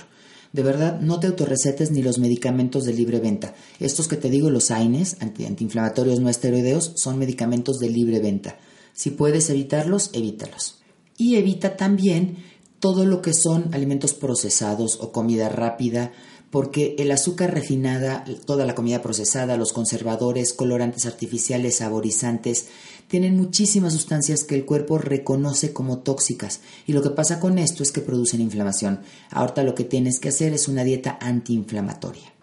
De 0.52 0.62
verdad, 0.62 1.00
no 1.00 1.20
te 1.20 1.28
autorrecetes 1.28 1.92
ni 1.92 2.02
los 2.02 2.20
medicamentos 2.20 2.84
de 2.84 2.94
libre 2.94 3.20
venta. 3.20 3.56
Estos 3.80 4.08
que 4.08 4.18
te 4.18 4.30
digo, 4.30 4.50
los 4.50 4.72
AINES, 4.72 5.18
antiinflamatorios 5.22 6.20
no 6.20 6.30
esteroideos, 6.30 6.94
son 6.96 7.18
medicamentos 7.18 7.80
de 7.80 7.90
libre 7.90 8.20
venta. 8.20 8.58
Si 8.94 9.12
puedes 9.12 9.50
evitarlos, 9.50 10.10
evítalos. 10.14 10.80
Y 11.18 11.36
evita 11.36 11.78
también 11.78 12.38
todo 12.80 13.06
lo 13.06 13.22
que 13.22 13.34
son 13.34 13.74
alimentos 13.74 14.14
procesados 14.14 15.00
o 15.02 15.12
comida 15.12 15.50
rápida, 15.50 16.12
porque 16.50 16.96
el 16.98 17.12
azúcar 17.12 17.54
refinada, 17.54 18.24
toda 18.46 18.66
la 18.66 18.76
comida 18.76 19.02
procesada, 19.02 19.58
los 19.58 19.74
conservadores, 19.74 20.54
colorantes 20.54 21.06
artificiales, 21.06 21.78
saborizantes, 21.78 22.68
tienen 23.08 23.38
muchísimas 23.38 23.94
sustancias 23.94 24.44
que 24.44 24.56
el 24.56 24.66
cuerpo 24.66 24.98
reconoce 24.98 25.74
como 25.74 26.00
tóxicas 26.00 26.62
y 26.86 26.94
lo 26.94 27.02
que 27.02 27.10
pasa 27.10 27.40
con 27.40 27.58
esto 27.58 27.84
es 27.84 27.92
que 27.92 28.02
producen 28.02 28.42
inflamación. 28.42 29.02
Ahorita 29.30 29.64
lo 29.64 29.76
que 29.76 29.84
tienes 29.84 30.20
que 30.20 30.30
hacer 30.30 30.54
es 30.54 30.68
una 30.68 30.84
dieta 30.84 31.18
antiinflamatoria. 31.22 32.34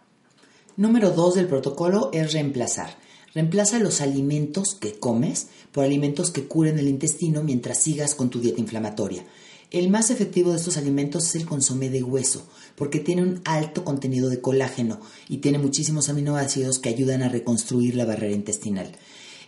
Número 0.76 1.10
2 1.10 1.34
del 1.36 1.46
protocolo 1.46 2.10
es 2.12 2.32
reemplazar. 2.32 2.96
Reemplaza 3.34 3.78
los 3.78 4.00
alimentos 4.00 4.74
que 4.74 4.98
comes 4.98 5.48
por 5.72 5.84
alimentos 5.84 6.30
que 6.30 6.46
curen 6.46 6.78
el 6.78 6.88
intestino 6.88 7.42
mientras 7.42 7.78
sigas 7.78 8.14
con 8.14 8.30
tu 8.30 8.40
dieta 8.40 8.60
inflamatoria. 8.60 9.24
El 9.74 9.90
más 9.90 10.12
efectivo 10.12 10.52
de 10.52 10.58
estos 10.58 10.76
alimentos 10.76 11.24
es 11.24 11.34
el 11.34 11.46
consomé 11.46 11.90
de 11.90 12.04
hueso, 12.04 12.46
porque 12.76 13.00
tiene 13.00 13.22
un 13.22 13.40
alto 13.44 13.84
contenido 13.84 14.30
de 14.30 14.40
colágeno 14.40 15.00
y 15.28 15.38
tiene 15.38 15.58
muchísimos 15.58 16.08
aminoácidos 16.08 16.78
que 16.78 16.90
ayudan 16.90 17.24
a 17.24 17.28
reconstruir 17.28 17.96
la 17.96 18.04
barrera 18.04 18.32
intestinal. 18.32 18.92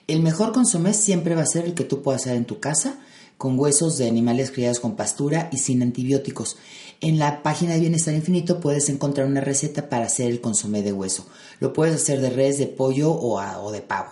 El 0.09 0.23
mejor 0.23 0.51
consomé 0.51 0.95
siempre 0.95 1.37
va 1.37 1.43
a 1.43 1.47
ser 1.47 1.65
el 1.65 1.75
que 1.75 1.85
tú 1.85 2.03
puedas 2.03 2.23
hacer 2.23 2.35
en 2.35 2.45
tu 2.45 2.59
casa, 2.59 2.99
con 3.39 3.57
huesos 3.57 3.99
de 3.99 4.09
animales 4.09 4.51
criados 4.51 4.81
con 4.81 4.97
pastura 4.97 5.49
y 5.53 5.59
sin 5.59 5.81
antibióticos. 5.81 6.57
En 7.01 7.21
la 7.21 7.45
página 7.45 7.75
de 7.75 7.81
Bienestar 7.83 8.15
Infinito 8.15 8.59
puedes 8.59 8.89
encontrar 8.89 9.29
una 9.29 9.43
receta 9.43 9.89
para 9.89 10.07
hacer 10.07 10.29
el 10.29 10.41
consomé 10.41 10.83
de 10.83 10.93
hueso. 10.93 11.25
Lo 11.61 11.73
puedes 11.73 11.95
hacer 11.95 12.21
de 12.21 12.31
res, 12.31 12.59
de 12.59 12.67
pollo 12.67 13.13
o, 13.13 13.41
o 13.41 13.71
de 13.71 13.81
pavo. 13.81 14.11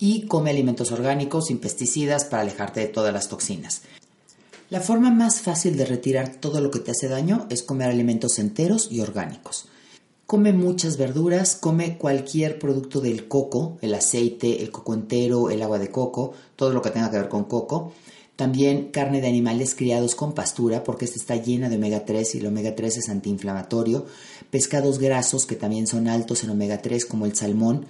Y 0.00 0.22
come 0.22 0.50
alimentos 0.50 0.90
orgánicos 0.90 1.46
sin 1.46 1.58
pesticidas 1.58 2.24
para 2.24 2.42
alejarte 2.42 2.80
de 2.80 2.88
todas 2.88 3.14
las 3.14 3.28
toxinas. 3.28 3.82
La 4.68 4.80
forma 4.80 5.12
más 5.12 5.42
fácil 5.42 5.76
de 5.76 5.84
retirar 5.84 6.40
todo 6.40 6.60
lo 6.60 6.72
que 6.72 6.80
te 6.80 6.90
hace 6.90 7.08
daño 7.08 7.46
es 7.50 7.62
comer 7.62 7.88
alimentos 7.88 8.40
enteros 8.40 8.88
y 8.90 8.98
orgánicos. 8.98 9.68
Come 10.26 10.52
muchas 10.52 10.96
verduras, 10.96 11.54
come 11.54 11.96
cualquier 11.98 12.58
producto 12.58 13.00
del 13.00 13.28
coco, 13.28 13.78
el 13.80 13.94
aceite, 13.94 14.64
el 14.64 14.72
coco 14.72 14.94
entero, 14.94 15.50
el 15.50 15.62
agua 15.62 15.78
de 15.78 15.92
coco, 15.92 16.32
todo 16.56 16.72
lo 16.72 16.82
que 16.82 16.90
tenga 16.90 17.12
que 17.12 17.18
ver 17.18 17.28
con 17.28 17.44
coco. 17.44 17.92
También 18.34 18.90
carne 18.90 19.20
de 19.20 19.28
animales 19.28 19.76
criados 19.76 20.16
con 20.16 20.34
pastura, 20.34 20.82
porque 20.82 21.04
esta 21.04 21.20
está 21.20 21.36
llena 21.36 21.68
de 21.68 21.76
omega 21.76 22.04
3 22.04 22.34
y 22.34 22.38
el 22.38 22.46
omega 22.46 22.74
3 22.74 22.96
es 22.96 23.08
antiinflamatorio. 23.08 24.04
Pescados 24.50 24.98
grasos, 24.98 25.46
que 25.46 25.54
también 25.54 25.86
son 25.86 26.08
altos 26.08 26.42
en 26.42 26.50
omega 26.50 26.82
3, 26.82 27.06
como 27.06 27.24
el 27.24 27.36
salmón. 27.36 27.86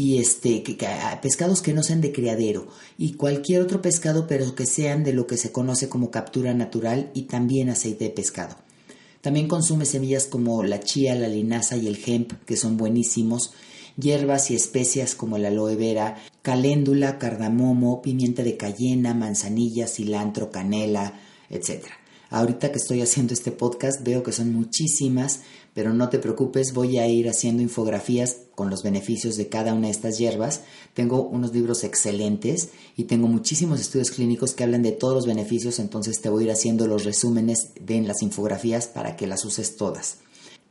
Y 0.00 0.16
este, 0.16 0.64
ah, 0.86 1.20
pescados 1.20 1.60
que 1.60 1.74
no 1.74 1.82
sean 1.82 2.00
de 2.00 2.10
criadero. 2.10 2.68
Y 2.96 3.16
cualquier 3.16 3.60
otro 3.60 3.82
pescado, 3.82 4.26
pero 4.26 4.54
que 4.54 4.64
sean 4.64 5.04
de 5.04 5.12
lo 5.12 5.26
que 5.26 5.36
se 5.36 5.52
conoce 5.52 5.90
como 5.90 6.10
captura 6.10 6.54
natural 6.54 7.10
y 7.12 7.24
también 7.24 7.68
aceite 7.68 8.04
de 8.04 8.10
pescado. 8.10 8.56
También 9.20 9.46
consume 9.46 9.84
semillas 9.84 10.24
como 10.24 10.62
la 10.62 10.80
chía, 10.80 11.14
la 11.16 11.28
linaza 11.28 11.76
y 11.76 11.86
el 11.86 12.00
hemp, 12.02 12.32
que 12.46 12.56
son 12.56 12.78
buenísimos, 12.78 13.52
hierbas 13.98 14.50
y 14.50 14.54
especias 14.54 15.14
como 15.14 15.36
la 15.36 15.48
aloe 15.48 15.76
vera, 15.76 16.16
caléndula, 16.40 17.18
cardamomo, 17.18 18.00
pimienta 18.00 18.42
de 18.42 18.56
cayena, 18.56 19.12
manzanilla, 19.12 19.86
cilantro, 19.86 20.50
canela, 20.50 21.20
etc. 21.50 21.84
Ahorita 22.30 22.72
que 22.72 22.78
estoy 22.78 23.02
haciendo 23.02 23.34
este 23.34 23.52
podcast 23.52 24.02
veo 24.02 24.22
que 24.22 24.32
son 24.32 24.54
muchísimas, 24.54 25.40
pero 25.74 25.92
no 25.94 26.08
te 26.08 26.18
preocupes, 26.18 26.72
voy 26.72 26.98
a 26.98 27.06
ir 27.06 27.28
haciendo 27.28 27.62
infografías 27.62 28.38
con 28.54 28.70
los 28.70 28.82
beneficios 28.82 29.36
de 29.36 29.48
cada 29.48 29.72
una 29.72 29.86
de 29.86 29.92
estas 29.92 30.18
hierbas. 30.18 30.62
Tengo 30.94 31.22
unos 31.22 31.54
libros 31.54 31.84
excelentes 31.84 32.70
y 32.96 33.04
tengo 33.04 33.28
muchísimos 33.28 33.80
estudios 33.80 34.10
clínicos 34.10 34.54
que 34.54 34.64
hablan 34.64 34.82
de 34.82 34.92
todos 34.92 35.14
los 35.14 35.26
beneficios, 35.26 35.78
entonces 35.78 36.20
te 36.20 36.28
voy 36.28 36.42
a 36.42 36.46
ir 36.46 36.52
haciendo 36.52 36.86
los 36.86 37.04
resúmenes 37.04 37.70
de 37.80 38.00
las 38.02 38.22
infografías 38.22 38.88
para 38.88 39.16
que 39.16 39.26
las 39.26 39.44
uses 39.44 39.76
todas. 39.76 40.18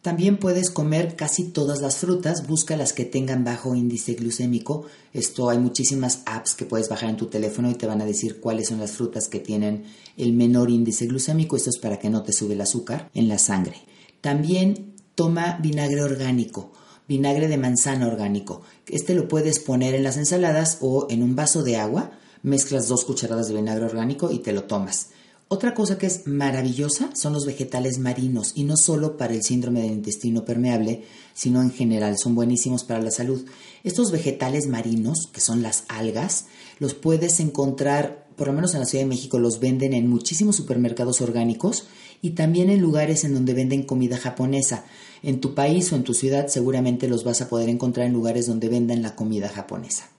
También 0.01 0.37
puedes 0.37 0.69
comer 0.69 1.17
casi 1.17 1.43
todas 1.43 1.81
las 1.81 1.97
frutas, 1.97 2.47
busca 2.47 2.77
las 2.77 2.93
que 2.93 3.03
tengan 3.03 3.43
bajo 3.43 3.75
índice 3.75 4.13
glucémico. 4.13 4.85
Esto 5.13 5.49
hay 5.49 5.57
muchísimas 5.57 6.21
apps 6.25 6.55
que 6.55 6.63
puedes 6.63 6.87
bajar 6.87 7.09
en 7.09 7.17
tu 7.17 7.25
teléfono 7.25 7.69
y 7.69 7.75
te 7.75 7.85
van 7.85 8.01
a 8.01 8.05
decir 8.05 8.39
cuáles 8.39 8.69
son 8.69 8.79
las 8.79 8.91
frutas 8.91 9.27
que 9.27 9.41
tienen 9.41 9.83
el 10.15 10.31
menor 10.31 10.69
índice 10.69 11.05
glucémico. 11.05 11.57
Esto 11.57 11.69
es 11.69 11.79
para 11.79 11.99
que 11.99 12.09
no 12.09 12.23
te 12.23 12.31
sube 12.31 12.53
el 12.53 12.61
azúcar 12.61 13.09
en 13.13 13.27
la 13.27 13.37
sangre. 13.37 13.75
También 14.21 14.95
toma 15.15 15.57
vinagre 15.61 16.01
orgánico, 16.01 16.71
vinagre 17.07 17.47
de 17.47 17.57
manzana 17.57 18.07
orgánico. 18.07 18.61
Este 18.87 19.15
lo 19.15 19.27
puedes 19.27 19.59
poner 19.59 19.95
en 19.95 20.03
las 20.03 20.17
ensaladas 20.17 20.77
o 20.81 21.07
en 21.09 21.23
un 21.23 21.35
vaso 21.35 21.63
de 21.63 21.77
agua, 21.77 22.11
mezclas 22.43 22.87
dos 22.87 23.05
cucharadas 23.05 23.47
de 23.47 23.55
vinagre 23.55 23.85
orgánico 23.85 24.31
y 24.31 24.39
te 24.39 24.53
lo 24.53 24.63
tomas. 24.63 25.09
Otra 25.51 25.73
cosa 25.73 25.97
que 25.97 26.05
es 26.05 26.27
maravillosa 26.27 27.09
son 27.15 27.33
los 27.33 27.47
vegetales 27.47 27.97
marinos 27.97 28.51
y 28.53 28.65
no 28.65 28.77
solo 28.77 29.17
para 29.17 29.33
el 29.33 29.41
síndrome 29.41 29.81
del 29.81 29.93
intestino 29.93 30.45
permeable, 30.45 31.05
sino 31.33 31.63
en 31.63 31.71
general, 31.71 32.19
son 32.19 32.35
buenísimos 32.35 32.83
para 32.83 33.01
la 33.01 33.09
salud. 33.09 33.43
Estos 33.83 34.11
vegetales 34.11 34.67
marinos, 34.67 35.27
que 35.33 35.41
son 35.41 35.63
las 35.63 35.85
algas, 35.87 36.45
los 36.77 36.93
puedes 36.93 37.39
encontrar, 37.39 38.28
por 38.39 38.47
lo 38.47 38.53
menos 38.53 38.73
en 38.73 38.79
la 38.79 38.85
Ciudad 38.87 39.03
de 39.03 39.09
México, 39.09 39.37
los 39.37 39.59
venden 39.59 39.93
en 39.93 40.07
muchísimos 40.07 40.55
supermercados 40.55 41.21
orgánicos 41.21 41.85
y 42.21 42.31
también 42.31 42.69
en 42.69 42.81
lugares 42.81 43.25
en 43.25 43.33
donde 43.33 43.53
venden 43.53 43.83
comida 43.83 44.17
japonesa. 44.17 44.85
En 45.21 45.41
tu 45.41 45.53
país 45.53 45.91
o 45.91 45.97
en 45.97 46.03
tu 46.03 46.13
ciudad 46.13 46.47
seguramente 46.47 47.09
los 47.09 47.25
vas 47.25 47.41
a 47.41 47.49
poder 47.49 47.67
encontrar 47.69 48.07
en 48.07 48.13
lugares 48.13 48.47
donde 48.47 48.69
vendan 48.69 49.01
la 49.01 49.15
comida 49.15 49.49
japonesa. 49.49 50.09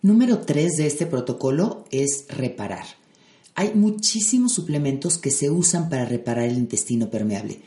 Número 0.00 0.38
3 0.38 0.76
de 0.76 0.86
este 0.86 1.06
protocolo 1.06 1.84
es 1.90 2.26
reparar. 2.28 2.84
Hay 3.56 3.72
muchísimos 3.74 4.52
suplementos 4.52 5.18
que 5.18 5.30
se 5.30 5.50
usan 5.50 5.88
para 5.88 6.04
reparar 6.04 6.48
el 6.48 6.56
intestino 6.56 7.10
permeable, 7.10 7.60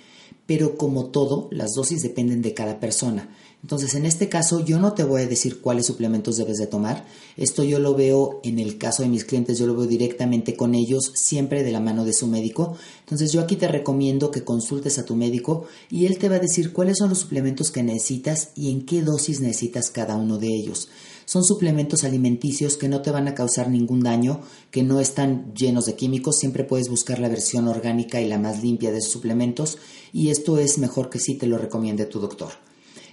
pero 0.48 0.78
como 0.78 1.08
todo, 1.08 1.50
las 1.52 1.74
dosis 1.74 2.02
dependen 2.02 2.42
de 2.42 2.56
cada 2.56 2.80
persona. 2.80 3.30
Entonces, 3.62 3.96
en 3.96 4.06
este 4.06 4.30
caso, 4.30 4.64
yo 4.64 4.80
no 4.80 4.94
te 4.94 5.04
voy 5.04 5.24
a 5.24 5.28
decir 5.28 5.60
cuáles 5.62 5.88
suplementos 5.88 6.38
debes 6.38 6.58
de 6.58 6.68
tomar. 6.68 7.06
Esto 7.36 7.64
yo 7.64 7.80
lo 7.80 7.96
veo 7.96 8.40
en 8.44 8.60
el 8.60 8.78
caso 8.78 9.04
de 9.04 9.10
mis 9.10 9.26
clientes, 9.26 9.60
yo 9.60 9.68
lo 9.68 9.76
veo 9.76 9.88
directamente 9.88 10.56
con 10.56 10.74
ellos, 10.74 11.12
siempre 11.16 11.64
de 11.64 11.72
la 11.72 11.82
mano 11.82 12.06
de 12.06 12.14
su 12.14 12.28
médico. 12.28 12.78
Entonces, 13.02 13.34
yo 13.34 13.42
aquí 13.42 13.58
te 13.58 13.68
recomiendo 13.68 14.32
que 14.32 14.46
consultes 14.46 15.00
a 15.00 15.06
tu 15.06 15.16
médico 15.16 15.66
y 15.90 16.06
él 16.06 16.18
te 16.18 16.30
va 16.30 16.36
a 16.36 16.40
decir 16.40 16.72
cuáles 16.72 17.00
son 17.00 17.10
los 17.10 17.20
suplementos 17.20 17.72
que 17.72 17.84
necesitas 17.84 18.52
y 18.56 18.72
en 18.72 18.86
qué 18.86 19.02
dosis 19.02 19.42
necesitas 19.42 19.90
cada 19.90 20.16
uno 20.16 20.38
de 20.38 20.48
ellos. 20.48 20.88
Son 21.28 21.44
suplementos 21.44 22.06
alimenticios 22.06 22.78
que 22.78 22.88
no 22.88 23.02
te 23.02 23.12
van 23.12 23.28
a 23.28 23.36
causar 23.36 23.70
ningún 23.70 24.00
daño, 24.00 24.40
que 24.72 24.82
no 24.82 25.02
están 25.02 25.54
llenos 25.54 25.86
de 25.86 25.98
químicos. 25.98 26.38
Siempre 26.38 26.64
puedes 26.64 26.88
buscar 26.88 27.20
la 27.20 27.28
versión 27.28 27.68
orgánica 27.68 28.22
y 28.22 28.30
la 28.30 28.40
más 28.40 28.64
limpia 28.64 28.94
de 28.94 29.00
esos 29.00 29.12
suplementos 29.12 29.78
y 30.14 30.30
esto 30.30 30.58
es 30.58 30.78
mejor 30.78 31.10
que 31.10 31.20
si 31.20 31.36
te 31.36 31.46
lo 31.46 31.58
recomiende 31.58 32.06
tu 32.06 32.22
doctor. 32.22 32.54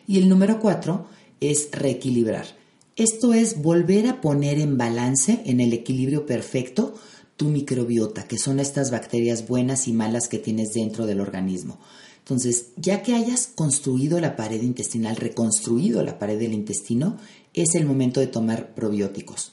Y 0.07 0.19
el 0.19 0.29
número 0.29 0.61
cuatro 0.61 1.09
es 1.41 1.71
reequilibrar. 1.73 2.47
Esto 2.95 3.35
es 3.35 3.61
volver 3.61 4.07
a 4.07 4.21
poner 4.21 4.61
en 4.61 4.79
balance, 4.79 5.43
en 5.45 5.61
el 5.61 5.73
equilibrio 5.73 6.25
perfecto, 6.25 6.95
tu 7.37 7.47
microbiota, 7.47 8.29
que 8.29 8.39
son 8.39 8.61
estas 8.61 8.93
bacterias 8.93 9.49
buenas 9.49 9.89
y 9.89 9.93
malas 9.93 10.29
que 10.29 10.39
tienes 10.39 10.73
dentro 10.73 11.05
del 11.07 11.21
organismo. 11.21 11.81
Entonces, 12.21 12.69
ya 12.77 13.03
que 13.03 13.15
hayas 13.15 13.49
construido 13.49 14.21
la 14.21 14.37
pared 14.37 14.63
intestinal, 14.63 15.17
reconstruido 15.17 16.03
la 16.05 16.19
pared 16.19 16.39
del 16.39 16.55
intestino, 16.55 17.19
es 17.55 17.75
el 17.75 17.87
momento 17.87 18.21
de 18.21 18.27
tomar 18.27 18.75
probióticos. 18.75 19.53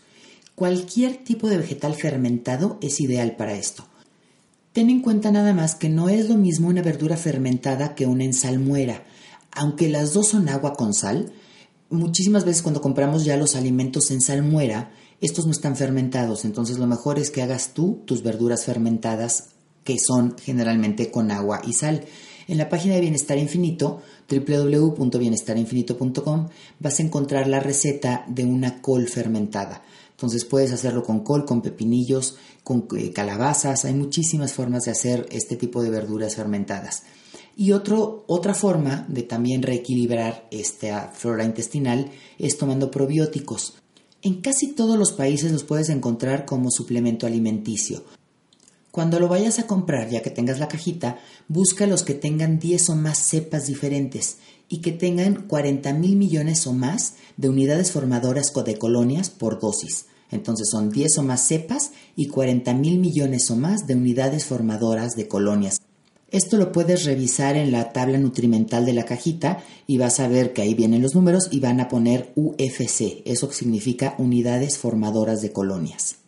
Cualquier 0.55 1.17
tipo 1.17 1.47
de 1.47 1.57
vegetal 1.57 1.95
fermentado 1.95 2.77
es 2.81 2.99
ideal 2.99 3.35
para 3.35 3.53
esto. 3.53 3.85
Ten 4.73 4.89
en 4.89 5.01
cuenta 5.01 5.31
nada 5.31 5.53
más 5.53 5.75
que 5.75 5.89
no 5.89 6.09
es 6.09 6.29
lo 6.29 6.35
mismo 6.35 6.67
una 6.67 6.81
verdura 6.81 7.17
fermentada 7.17 7.95
que 7.95 8.05
una 8.05 8.23
ensalmuera. 8.23 9.05
Aunque 9.51 9.89
las 9.89 10.13
dos 10.13 10.29
son 10.29 10.49
agua 10.49 10.73
con 10.73 10.93
sal, 10.93 11.33
muchísimas 11.89 12.45
veces 12.45 12.61
cuando 12.61 12.81
compramos 12.81 13.25
ya 13.25 13.37
los 13.37 13.55
alimentos 13.55 14.11
en 14.11 14.21
salmuera, 14.21 14.91
estos 15.19 15.45
no 15.45 15.51
están 15.51 15.75
fermentados, 15.75 16.45
entonces 16.45 16.79
lo 16.79 16.87
mejor 16.87 17.19
es 17.19 17.29
que 17.29 17.43
hagas 17.43 17.73
tú 17.73 18.01
tus 18.05 18.23
verduras 18.23 18.65
fermentadas 18.65 19.49
que 19.83 19.97
son 19.99 20.35
generalmente 20.37 21.11
con 21.11 21.31
agua 21.31 21.61
y 21.65 21.73
sal. 21.73 22.05
En 22.47 22.57
la 22.57 22.69
página 22.69 22.95
de 22.95 23.01
Bienestar 23.01 23.37
Infinito, 23.37 24.01
www.bienestarinfinito.com, 24.29 26.47
vas 26.79 26.99
a 26.99 27.03
encontrar 27.03 27.47
la 27.47 27.59
receta 27.59 28.25
de 28.27 28.45
una 28.45 28.81
col 28.81 29.07
fermentada. 29.07 29.83
Entonces 30.11 30.45
puedes 30.45 30.71
hacerlo 30.71 31.03
con 31.03 31.21
col, 31.21 31.45
con 31.45 31.61
pepinillos, 31.61 32.35
con 32.63 32.87
eh, 32.97 33.11
calabazas. 33.11 33.85
Hay 33.85 33.93
muchísimas 33.93 34.53
formas 34.53 34.83
de 34.83 34.91
hacer 34.91 35.27
este 35.31 35.55
tipo 35.55 35.81
de 35.81 35.89
verduras 35.89 36.35
fermentadas. 36.35 37.03
Y 37.57 37.73
otra 37.73 38.53
forma 38.53 39.05
de 39.09 39.23
también 39.23 39.61
reequilibrar 39.61 40.47
esta 40.51 41.11
flora 41.13 41.43
intestinal 41.43 42.11
es 42.37 42.57
tomando 42.57 42.91
probióticos. 42.91 43.73
En 44.21 44.41
casi 44.41 44.73
todos 44.73 44.97
los 44.97 45.11
países 45.11 45.51
los 45.51 45.63
puedes 45.63 45.89
encontrar 45.89 46.45
como 46.45 46.69
suplemento 46.69 47.25
alimenticio. 47.25 48.03
Cuando 48.91 49.21
lo 49.21 49.29
vayas 49.29 49.57
a 49.57 49.67
comprar, 49.67 50.09
ya 50.09 50.21
que 50.21 50.29
tengas 50.29 50.59
la 50.59 50.67
cajita, 50.67 51.17
busca 51.47 51.87
los 51.87 52.03
que 52.03 52.13
tengan 52.13 52.59
10 52.59 52.89
o 52.89 52.95
más 52.95 53.17
cepas 53.19 53.67
diferentes 53.67 54.37
y 54.67 54.81
que 54.81 54.91
tengan 54.91 55.47
40 55.47 55.93
mil 55.93 56.17
millones 56.17 56.67
o 56.67 56.73
más 56.73 57.15
de 57.37 57.47
unidades 57.47 57.91
formadoras 57.91 58.51
de 58.53 58.77
colonias 58.77 59.29
por 59.29 59.61
dosis. 59.61 60.07
Entonces 60.29 60.67
son 60.69 60.89
10 60.89 61.19
o 61.19 61.23
más 61.23 61.47
cepas 61.47 61.91
y 62.17 62.27
40 62.27 62.73
mil 62.73 62.99
millones 62.99 63.49
o 63.49 63.55
más 63.55 63.87
de 63.87 63.95
unidades 63.95 64.45
formadoras 64.45 65.11
de 65.15 65.27
colonias. 65.29 65.79
Esto 66.29 66.57
lo 66.57 66.73
puedes 66.73 67.05
revisar 67.05 67.55
en 67.55 67.71
la 67.71 67.91
tabla 67.93 68.17
nutrimental 68.17 68.85
de 68.85 68.93
la 68.93 69.03
cajita 69.03 69.63
y 69.87 69.97
vas 69.97 70.19
a 70.19 70.27
ver 70.27 70.51
que 70.51 70.61
ahí 70.61 70.73
vienen 70.73 71.01
los 71.01 71.15
números 71.15 71.47
y 71.51 71.59
van 71.59 71.79
a 71.81 71.89
poner 71.89 72.31
UFC, 72.35 73.21
eso 73.25 73.51
significa 73.51 74.15
unidades 74.17 74.77
formadoras 74.77 75.41
de 75.41 75.51
colonias. 75.51 76.20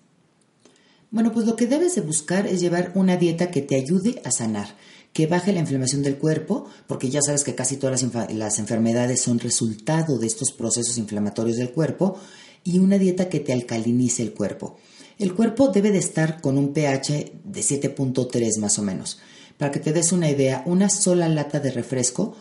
Bueno, 1.13 1.31
pues 1.31 1.45
lo 1.45 1.55
que 1.55 1.67
debes 1.67 1.93
de 1.93 2.01
buscar 2.01 2.47
es 2.47 2.59
llevar 2.59 2.91
una 2.95 3.17
dieta 3.17 3.51
que 3.51 3.61
te 3.61 3.75
ayude 3.75 4.19
a 4.25 4.31
sanar, 4.31 4.75
que 5.13 5.27
baje 5.27 5.53
la 5.53 5.59
inflamación 5.59 6.01
del 6.01 6.17
cuerpo, 6.17 6.65
porque 6.87 7.11
ya 7.11 7.21
sabes 7.21 7.43
que 7.43 7.53
casi 7.53 7.77
todas 7.77 8.03
las, 8.31 8.57
enfermedades 8.57 9.21
son 9.21 9.37
resultado 9.37 10.17
de 10.17 10.25
estos 10.25 10.51
procesos 10.53 10.97
inflamatorios 10.97 11.57
del 11.57 11.69
cuerpo, 11.69 12.17
y 12.63 12.79
una 12.79 12.97
dieta 12.97 13.29
que 13.29 13.39
te 13.39 13.53
alcalinice 13.53 14.23
el 14.23 14.33
cuerpo. 14.33 14.79
El 15.19 15.35
cuerpo 15.35 15.67
debe 15.67 15.91
de 15.91 15.99
estar 15.99 16.41
con 16.41 16.57
un 16.57 16.73
pH 16.73 17.31
de 17.43 17.61
7.3 17.61 18.57
más 18.57 18.79
o 18.79 18.81
menos. 18.81 19.19
Para 19.59 19.71
que 19.71 19.79
te 19.79 19.93
des 19.93 20.13
una 20.13 20.31
idea, 20.31 20.63
una 20.65 20.89
sola 20.89 21.29
lata 21.29 21.59
de 21.59 21.69
refresco 21.69 22.35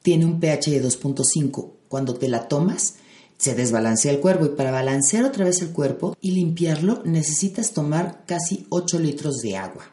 tiene 0.00 0.26
un 0.26 0.38
pH 0.38 0.70
de 0.70 0.84
2.5. 0.84 1.72
Cuando 1.88 2.14
te 2.14 2.28
la 2.28 2.46
tomas, 2.46 2.94
se 3.42 3.56
desbalancea 3.56 4.12
el 4.12 4.20
cuerpo 4.20 4.44
y 4.46 4.50
para 4.50 4.70
balancear 4.70 5.24
otra 5.24 5.44
vez 5.44 5.62
el 5.62 5.70
cuerpo 5.70 6.16
y 6.20 6.30
limpiarlo 6.30 7.02
necesitas 7.04 7.72
tomar 7.72 8.22
casi 8.24 8.66
8 8.68 9.00
litros 9.00 9.38
de 9.38 9.56
agua. 9.56 9.90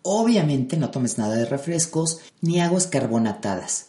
Obviamente 0.00 0.78
no 0.78 0.88
tomes 0.88 1.18
nada 1.18 1.36
de 1.36 1.44
refrescos 1.44 2.20
ni 2.40 2.58
aguas 2.58 2.86
carbonatadas. 2.86 3.88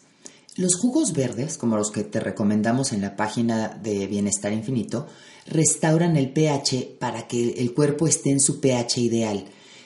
Los 0.57 0.75
jugos 0.75 1.13
verdes, 1.13 1.57
como 1.57 1.77
los 1.77 1.89
que 1.89 2.03
te 2.03 2.19
recomendamos 2.19 2.91
en 2.91 2.99
la 2.99 3.15
página 3.15 3.69
de 3.81 4.07
Bienestar 4.07 4.51
Infinito, 4.51 5.07
restauran 5.45 6.17
el 6.17 6.33
pH 6.33 6.97
para 6.99 7.29
que 7.29 7.51
el 7.61 7.73
cuerpo 7.73 8.07
esté 8.07 8.31
en 8.31 8.41
su 8.41 8.59
pH 8.59 8.99
ideal. 8.99 9.45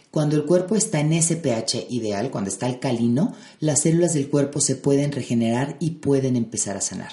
Cuando 0.10 0.36
el 0.36 0.46
cuerpo 0.46 0.76
está 0.76 1.00
en 1.00 1.14
ese 1.14 1.36
pH 1.36 1.86
ideal, 1.92 2.32
cuando 2.32 2.50
está 2.50 2.66
alcalino, 2.66 3.36
las 3.60 3.82
células 3.82 4.16
del 4.16 4.32
cuerpo 4.32 4.62
se 4.62 4.76
pueden 4.76 5.12
regenerar 5.12 5.78
y 5.80 5.92
pueden 5.92 6.36
empezar 6.36 6.76
a 6.76 6.82
sanar. 6.82 7.12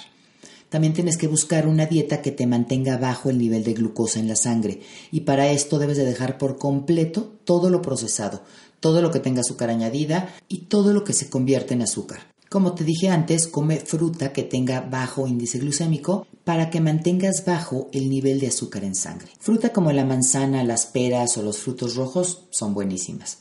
También 0.69 0.93
tienes 0.93 1.17
que 1.17 1.27
buscar 1.27 1.67
una 1.67 1.87
dieta 1.87 2.21
que 2.21 2.31
te 2.31 2.45
mantenga 2.45 2.97
bajo 2.97 3.29
el 3.29 3.39
nivel 3.39 3.63
de 3.63 3.73
glucosa 3.73 4.19
en 4.19 4.27
la 4.27 4.35
sangre 4.35 4.81
y 5.11 5.21
para 5.21 5.49
esto 5.51 5.79
debes 5.79 5.97
de 5.97 6.05
dejar 6.05 6.37
por 6.37 6.57
completo 6.57 7.33
todo 7.43 7.69
lo 7.69 7.81
procesado, 7.81 8.43
todo 8.79 9.01
lo 9.01 9.11
que 9.11 9.19
tenga 9.19 9.41
azúcar 9.41 9.69
añadida 9.69 10.33
y 10.47 10.65
todo 10.65 10.93
lo 10.93 11.03
que 11.03 11.13
se 11.13 11.29
convierte 11.29 11.73
en 11.73 11.81
azúcar. 11.81 12.19
Como 12.49 12.73
te 12.73 12.83
dije 12.83 13.09
antes, 13.09 13.47
come 13.47 13.77
fruta 13.77 14.33
que 14.33 14.41
tenga 14.41 14.81
bajo 14.81 15.27
índice 15.27 15.59
glucémico 15.59 16.25
para 16.43 16.71
que 16.71 16.81
mantengas 16.81 17.45
bajo 17.45 17.89
el 17.93 18.09
nivel 18.09 18.39
de 18.39 18.47
azúcar 18.47 18.83
en 18.83 18.95
sangre. 18.95 19.29
Fruta 19.39 19.71
como 19.71 19.91
la 19.91 20.03
manzana, 20.03 20.63
las 20.63 20.87
peras 20.87 21.37
o 21.37 21.43
los 21.43 21.59
frutos 21.59 21.95
rojos 21.95 22.45
son 22.49 22.73
buenísimas. 22.73 23.39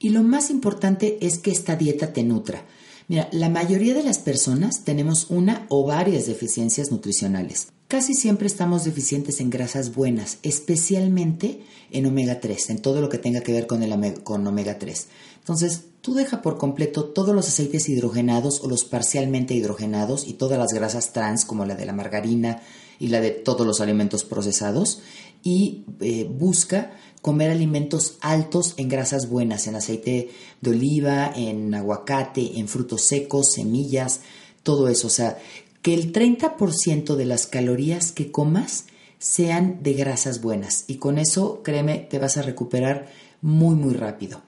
Y 0.00 0.08
lo 0.08 0.24
más 0.24 0.50
importante 0.50 1.18
es 1.24 1.38
que 1.38 1.52
esta 1.52 1.76
dieta 1.76 2.12
te 2.12 2.24
nutra. 2.24 2.64
Mira, 3.12 3.28
la 3.30 3.50
mayoría 3.50 3.92
de 3.92 4.02
las 4.02 4.16
personas 4.16 4.84
tenemos 4.84 5.26
una 5.28 5.66
o 5.68 5.84
varias 5.84 6.24
deficiencias 6.24 6.90
nutricionales. 6.90 7.68
Casi 7.86 8.14
siempre 8.14 8.46
estamos 8.46 8.84
deficientes 8.84 9.38
en 9.42 9.50
grasas 9.50 9.94
buenas, 9.94 10.38
especialmente 10.42 11.62
en 11.90 12.06
omega 12.06 12.40
3, 12.40 12.70
en 12.70 12.78
todo 12.80 13.02
lo 13.02 13.10
que 13.10 13.18
tenga 13.18 13.42
que 13.42 13.52
ver 13.52 13.66
con, 13.66 14.46
omega 14.46 14.78
3. 14.78 15.08
Entonces, 15.40 15.82
tú 16.00 16.14
deja 16.14 16.40
por 16.40 16.56
completo 16.56 17.04
todos 17.04 17.34
los 17.34 17.46
aceites 17.48 17.86
hidrogenados 17.90 18.62
o 18.62 18.66
los 18.66 18.84
parcialmente 18.84 19.52
hidrogenados 19.52 20.26
y 20.26 20.32
todas 20.32 20.58
las 20.58 20.72
grasas 20.72 21.12
trans 21.12 21.44
como 21.44 21.66
la 21.66 21.74
de 21.74 21.84
la 21.84 21.92
margarina 21.92 22.62
y 22.98 23.08
la 23.08 23.20
de 23.20 23.30
todos 23.30 23.66
los 23.66 23.82
alimentos 23.82 24.24
procesados 24.24 25.02
y 25.42 25.84
eh, 26.00 26.26
busca 26.32 26.92
comer 27.22 27.50
alimentos 27.50 28.18
altos 28.20 28.74
en 28.76 28.88
grasas 28.88 29.28
buenas, 29.30 29.66
en 29.66 29.76
aceite 29.76 30.30
de 30.60 30.70
oliva, 30.70 31.32
en 31.34 31.72
aguacate, 31.74 32.58
en 32.58 32.68
frutos 32.68 33.02
secos, 33.02 33.52
semillas, 33.52 34.20
todo 34.62 34.88
eso. 34.88 35.06
O 35.06 35.10
sea, 35.10 35.38
que 35.80 35.94
el 35.94 36.12
30% 36.12 37.14
de 37.14 37.24
las 37.24 37.46
calorías 37.46 38.12
que 38.12 38.30
comas 38.30 38.86
sean 39.18 39.82
de 39.84 39.94
grasas 39.94 40.42
buenas. 40.42 40.84
Y 40.88 40.96
con 40.96 41.16
eso, 41.16 41.62
créeme, 41.62 41.98
te 41.98 42.18
vas 42.18 42.36
a 42.36 42.42
recuperar 42.42 43.08
muy, 43.40 43.76
muy 43.76 43.94
rápido. 43.94 44.42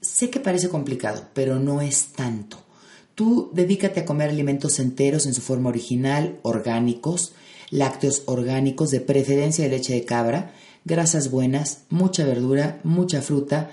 Sé 0.00 0.30
que 0.30 0.40
parece 0.40 0.70
complicado, 0.70 1.26
pero 1.34 1.58
no 1.58 1.82
es 1.82 2.06
tanto. 2.16 2.58
Tú 3.14 3.50
dedícate 3.52 4.00
a 4.00 4.04
comer 4.04 4.30
alimentos 4.30 4.78
enteros 4.78 5.26
en 5.26 5.34
su 5.34 5.42
forma 5.42 5.68
original, 5.68 6.38
orgánicos, 6.42 7.34
lácteos 7.70 8.22
orgánicos, 8.26 8.90
de 8.90 9.00
preferencia 9.00 9.64
de 9.64 9.70
leche 9.70 9.92
de 9.92 10.04
cabra, 10.04 10.54
grasas 10.88 11.30
buenas, 11.30 11.82
mucha 11.90 12.24
verdura, 12.24 12.80
mucha 12.82 13.22
fruta, 13.22 13.70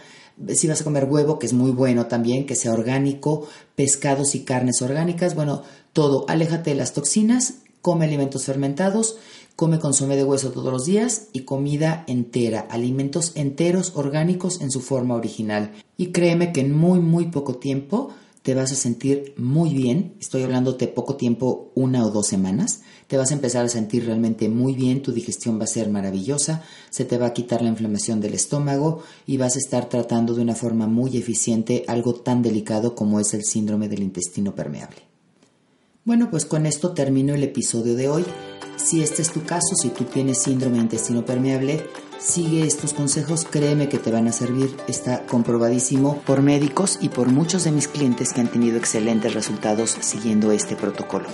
si 0.54 0.67
vas 0.67 0.82
a 0.82 0.84
comer 0.84 1.06
huevo, 1.06 1.39
que 1.39 1.47
es 1.47 1.54
muy 1.54 1.71
bueno 1.71 2.08
también, 2.08 2.45
que 2.45 2.56
sea 2.56 2.73
orgánico, 2.73 3.47
pescados 3.75 4.36
y 4.36 4.41
carnes 4.43 4.82
orgánicas, 4.82 5.34
bueno, 5.34 5.63
todo, 5.93 6.25
aléjate 6.28 6.71
de 6.71 6.75
las 6.75 6.93
toxinas, 6.93 7.56
come 7.82 8.06
alimentos 8.06 8.45
fermentados, 8.45 9.17
come 9.56 9.80
consomé 9.80 10.17
de 10.17 10.25
hueso 10.25 10.51
todos 10.51 10.71
los 10.71 10.86
días 10.86 11.30
y 11.32 11.41
comida 11.41 12.04
entera, 12.08 12.67
alimentos 12.69 13.32
enteros 13.36 13.93
orgánicos 13.95 14.60
en 14.60 14.71
su 14.71 14.82
forma 14.82 15.15
original. 15.15 15.71
Y 15.95 16.08
créeme 16.08 16.51
que 16.51 16.62
en 16.62 16.73
muy, 16.73 16.99
muy 16.99 17.28
poco 17.28 17.56
tiempo 17.56 18.10
te 18.41 18.54
vas 18.54 18.71
a 18.73 18.75
sentir 18.75 19.34
muy 19.38 19.73
bien, 19.73 20.15
estoy 20.19 20.43
hablándote 20.43 20.88
poco 20.88 21.15
tiempo, 21.15 21.71
una 21.73 22.06
o 22.06 22.12
dos 22.12 22.28
semanas, 22.28 22.82
te 23.08 23.18
vas 23.18 23.32
a 23.32 23.36
empezar 23.36 23.65
a 23.65 23.70
sentir 23.70 24.06
realmente 24.06 24.50
muy 24.50 24.74
bien, 24.74 25.02
tu 25.02 25.12
digestión 25.12 25.60
va 25.60 25.65
a 25.65 25.68
ser 25.68 25.89
maravillosa, 25.89 26.63
se 26.89 27.06
te 27.06 27.18
va 27.18 27.28
a 27.28 27.34
quitar 27.34 27.62
la 27.62 27.70
inflamación 27.70 28.22
del 28.22 28.34
estómago 28.34 29.04
y 29.28 29.38
vas 29.38 29.56
a 29.56 29.60
estar 29.60 29.89
tratando 29.89 30.34
de 30.34 30.41
una 30.41 30.56
forma 30.56 30.88
muy 30.88 31.18
eficiente 31.18 31.86
algo 31.88 32.15
tan 32.15 32.41
delicado 32.41 32.96
como 32.96 33.20
es 33.20 33.34
el 33.34 33.44
síndrome 33.44 33.88
del 33.88 34.04
intestino 34.04 34.56
permeable. 34.56 35.04
Bueno, 36.04 36.30
pues 36.30 36.46
con 36.46 36.65
esto 36.65 36.91
termino 36.91 37.34
el 37.34 37.44
episodio 37.44 37.96
de 37.96 38.10
hoy. 38.10 38.26
Si 38.78 39.02
este 39.02 39.22
es 39.22 39.32
tu 39.32 39.44
caso, 39.44 39.76
si 39.82 39.89
tú 39.89 40.04
tienes 40.04 40.44
síndrome 40.44 40.78
de 40.78 40.84
intestino 40.84 41.26
permeable, 41.26 41.84
Sigue 42.18 42.65
estos 42.65 42.94
consejos, 42.94 43.46
créeme 43.50 43.89
que 43.89 44.00
te 44.00 44.12
van 44.12 44.28
a 44.28 44.32
servir. 44.32 44.76
Está 44.88 45.26
comprobadísimo 45.26 46.22
por 46.26 46.41
médicos 46.41 46.98
y 47.02 47.10
por 47.10 47.28
muchos 47.28 47.65
de 47.65 47.72
mis 47.72 47.88
clientes 47.88 48.34
que 48.34 48.41
han 48.41 48.52
tenido 48.52 48.78
excelentes 48.78 49.34
resultados 49.34 49.98
siguiendo 50.02 50.52
este 50.52 50.76
protocolo. 50.76 51.28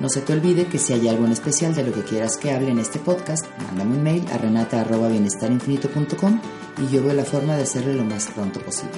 No 0.00 0.08
se 0.08 0.22
te 0.22 0.32
olvide 0.32 0.66
que 0.66 0.78
si 0.78 0.94
hay 0.94 1.08
algo 1.08 1.26
en 1.26 1.32
especial 1.32 1.74
de 1.74 1.84
lo 1.84 1.92
que 1.92 2.02
quieras 2.02 2.38
que 2.38 2.52
hable 2.52 2.70
en 2.70 2.78
este 2.78 2.98
podcast, 2.98 3.44
mándame 3.66 3.96
un 3.96 4.02
mail 4.02 4.24
a 4.32 4.38
renata.bienestarinfinito.com 4.38 6.40
y 6.78 6.88
yo 6.88 7.04
veo 7.04 7.12
la 7.12 7.24
forma 7.24 7.54
de 7.56 7.64
hacerlo 7.64 7.92
lo 7.92 8.04
más 8.04 8.28
pronto 8.28 8.60
posible. 8.60 8.96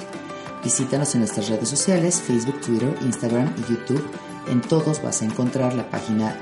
Visítanos 0.63 1.13
en 1.13 1.19
nuestras 1.21 1.49
redes 1.49 1.67
sociales, 1.67 2.21
Facebook, 2.21 2.61
Twitter, 2.61 2.95
Instagram 3.01 3.53
y 3.57 3.63
YouTube. 3.71 4.01
En 4.47 4.61
todos 4.61 5.03
vas 5.03 5.21
a 5.21 5.25
encontrar 5.25 5.73
la 5.73 5.89
página 5.89 6.37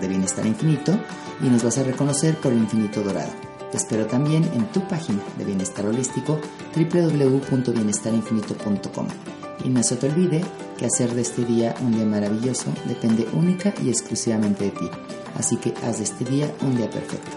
de 0.00 0.08
Bienestar 0.08 0.46
Infinito 0.46 0.98
y 1.42 1.50
nos 1.50 1.62
vas 1.62 1.76
a 1.76 1.82
reconocer 1.82 2.36
por 2.36 2.52
el 2.52 2.58
infinito 2.58 3.02
dorado. 3.02 3.32
Te 3.70 3.76
espero 3.76 4.06
también 4.06 4.44
en 4.54 4.64
tu 4.72 4.80
página 4.88 5.20
de 5.36 5.44
bienestar 5.44 5.84
holístico 5.84 6.40
www.bienestarinfinito.com. 6.74 9.35
Y 9.66 9.68
no 9.68 9.82
se 9.82 9.96
te 9.96 10.08
olvide 10.08 10.44
que 10.78 10.86
hacer 10.86 11.12
de 11.12 11.22
este 11.22 11.44
día 11.44 11.74
un 11.80 11.90
día 11.90 12.04
maravilloso 12.04 12.72
depende 12.86 13.26
única 13.32 13.74
y 13.82 13.88
exclusivamente 13.88 14.66
de 14.66 14.70
ti. 14.70 14.88
Así 15.34 15.56
que 15.56 15.74
haz 15.82 15.98
de 15.98 16.04
este 16.04 16.24
día 16.24 16.54
un 16.62 16.76
día 16.76 16.88
perfecto, 16.88 17.32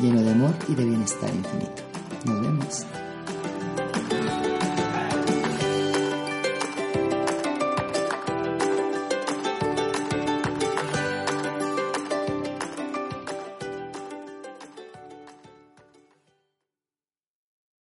lleno 0.00 0.22
de 0.22 0.30
amor 0.30 0.54
y 0.66 0.74
de 0.74 0.84
bienestar 0.86 1.28
infinito. 1.28 1.82
Nos 2.24 2.40
vemos. 2.40 3.03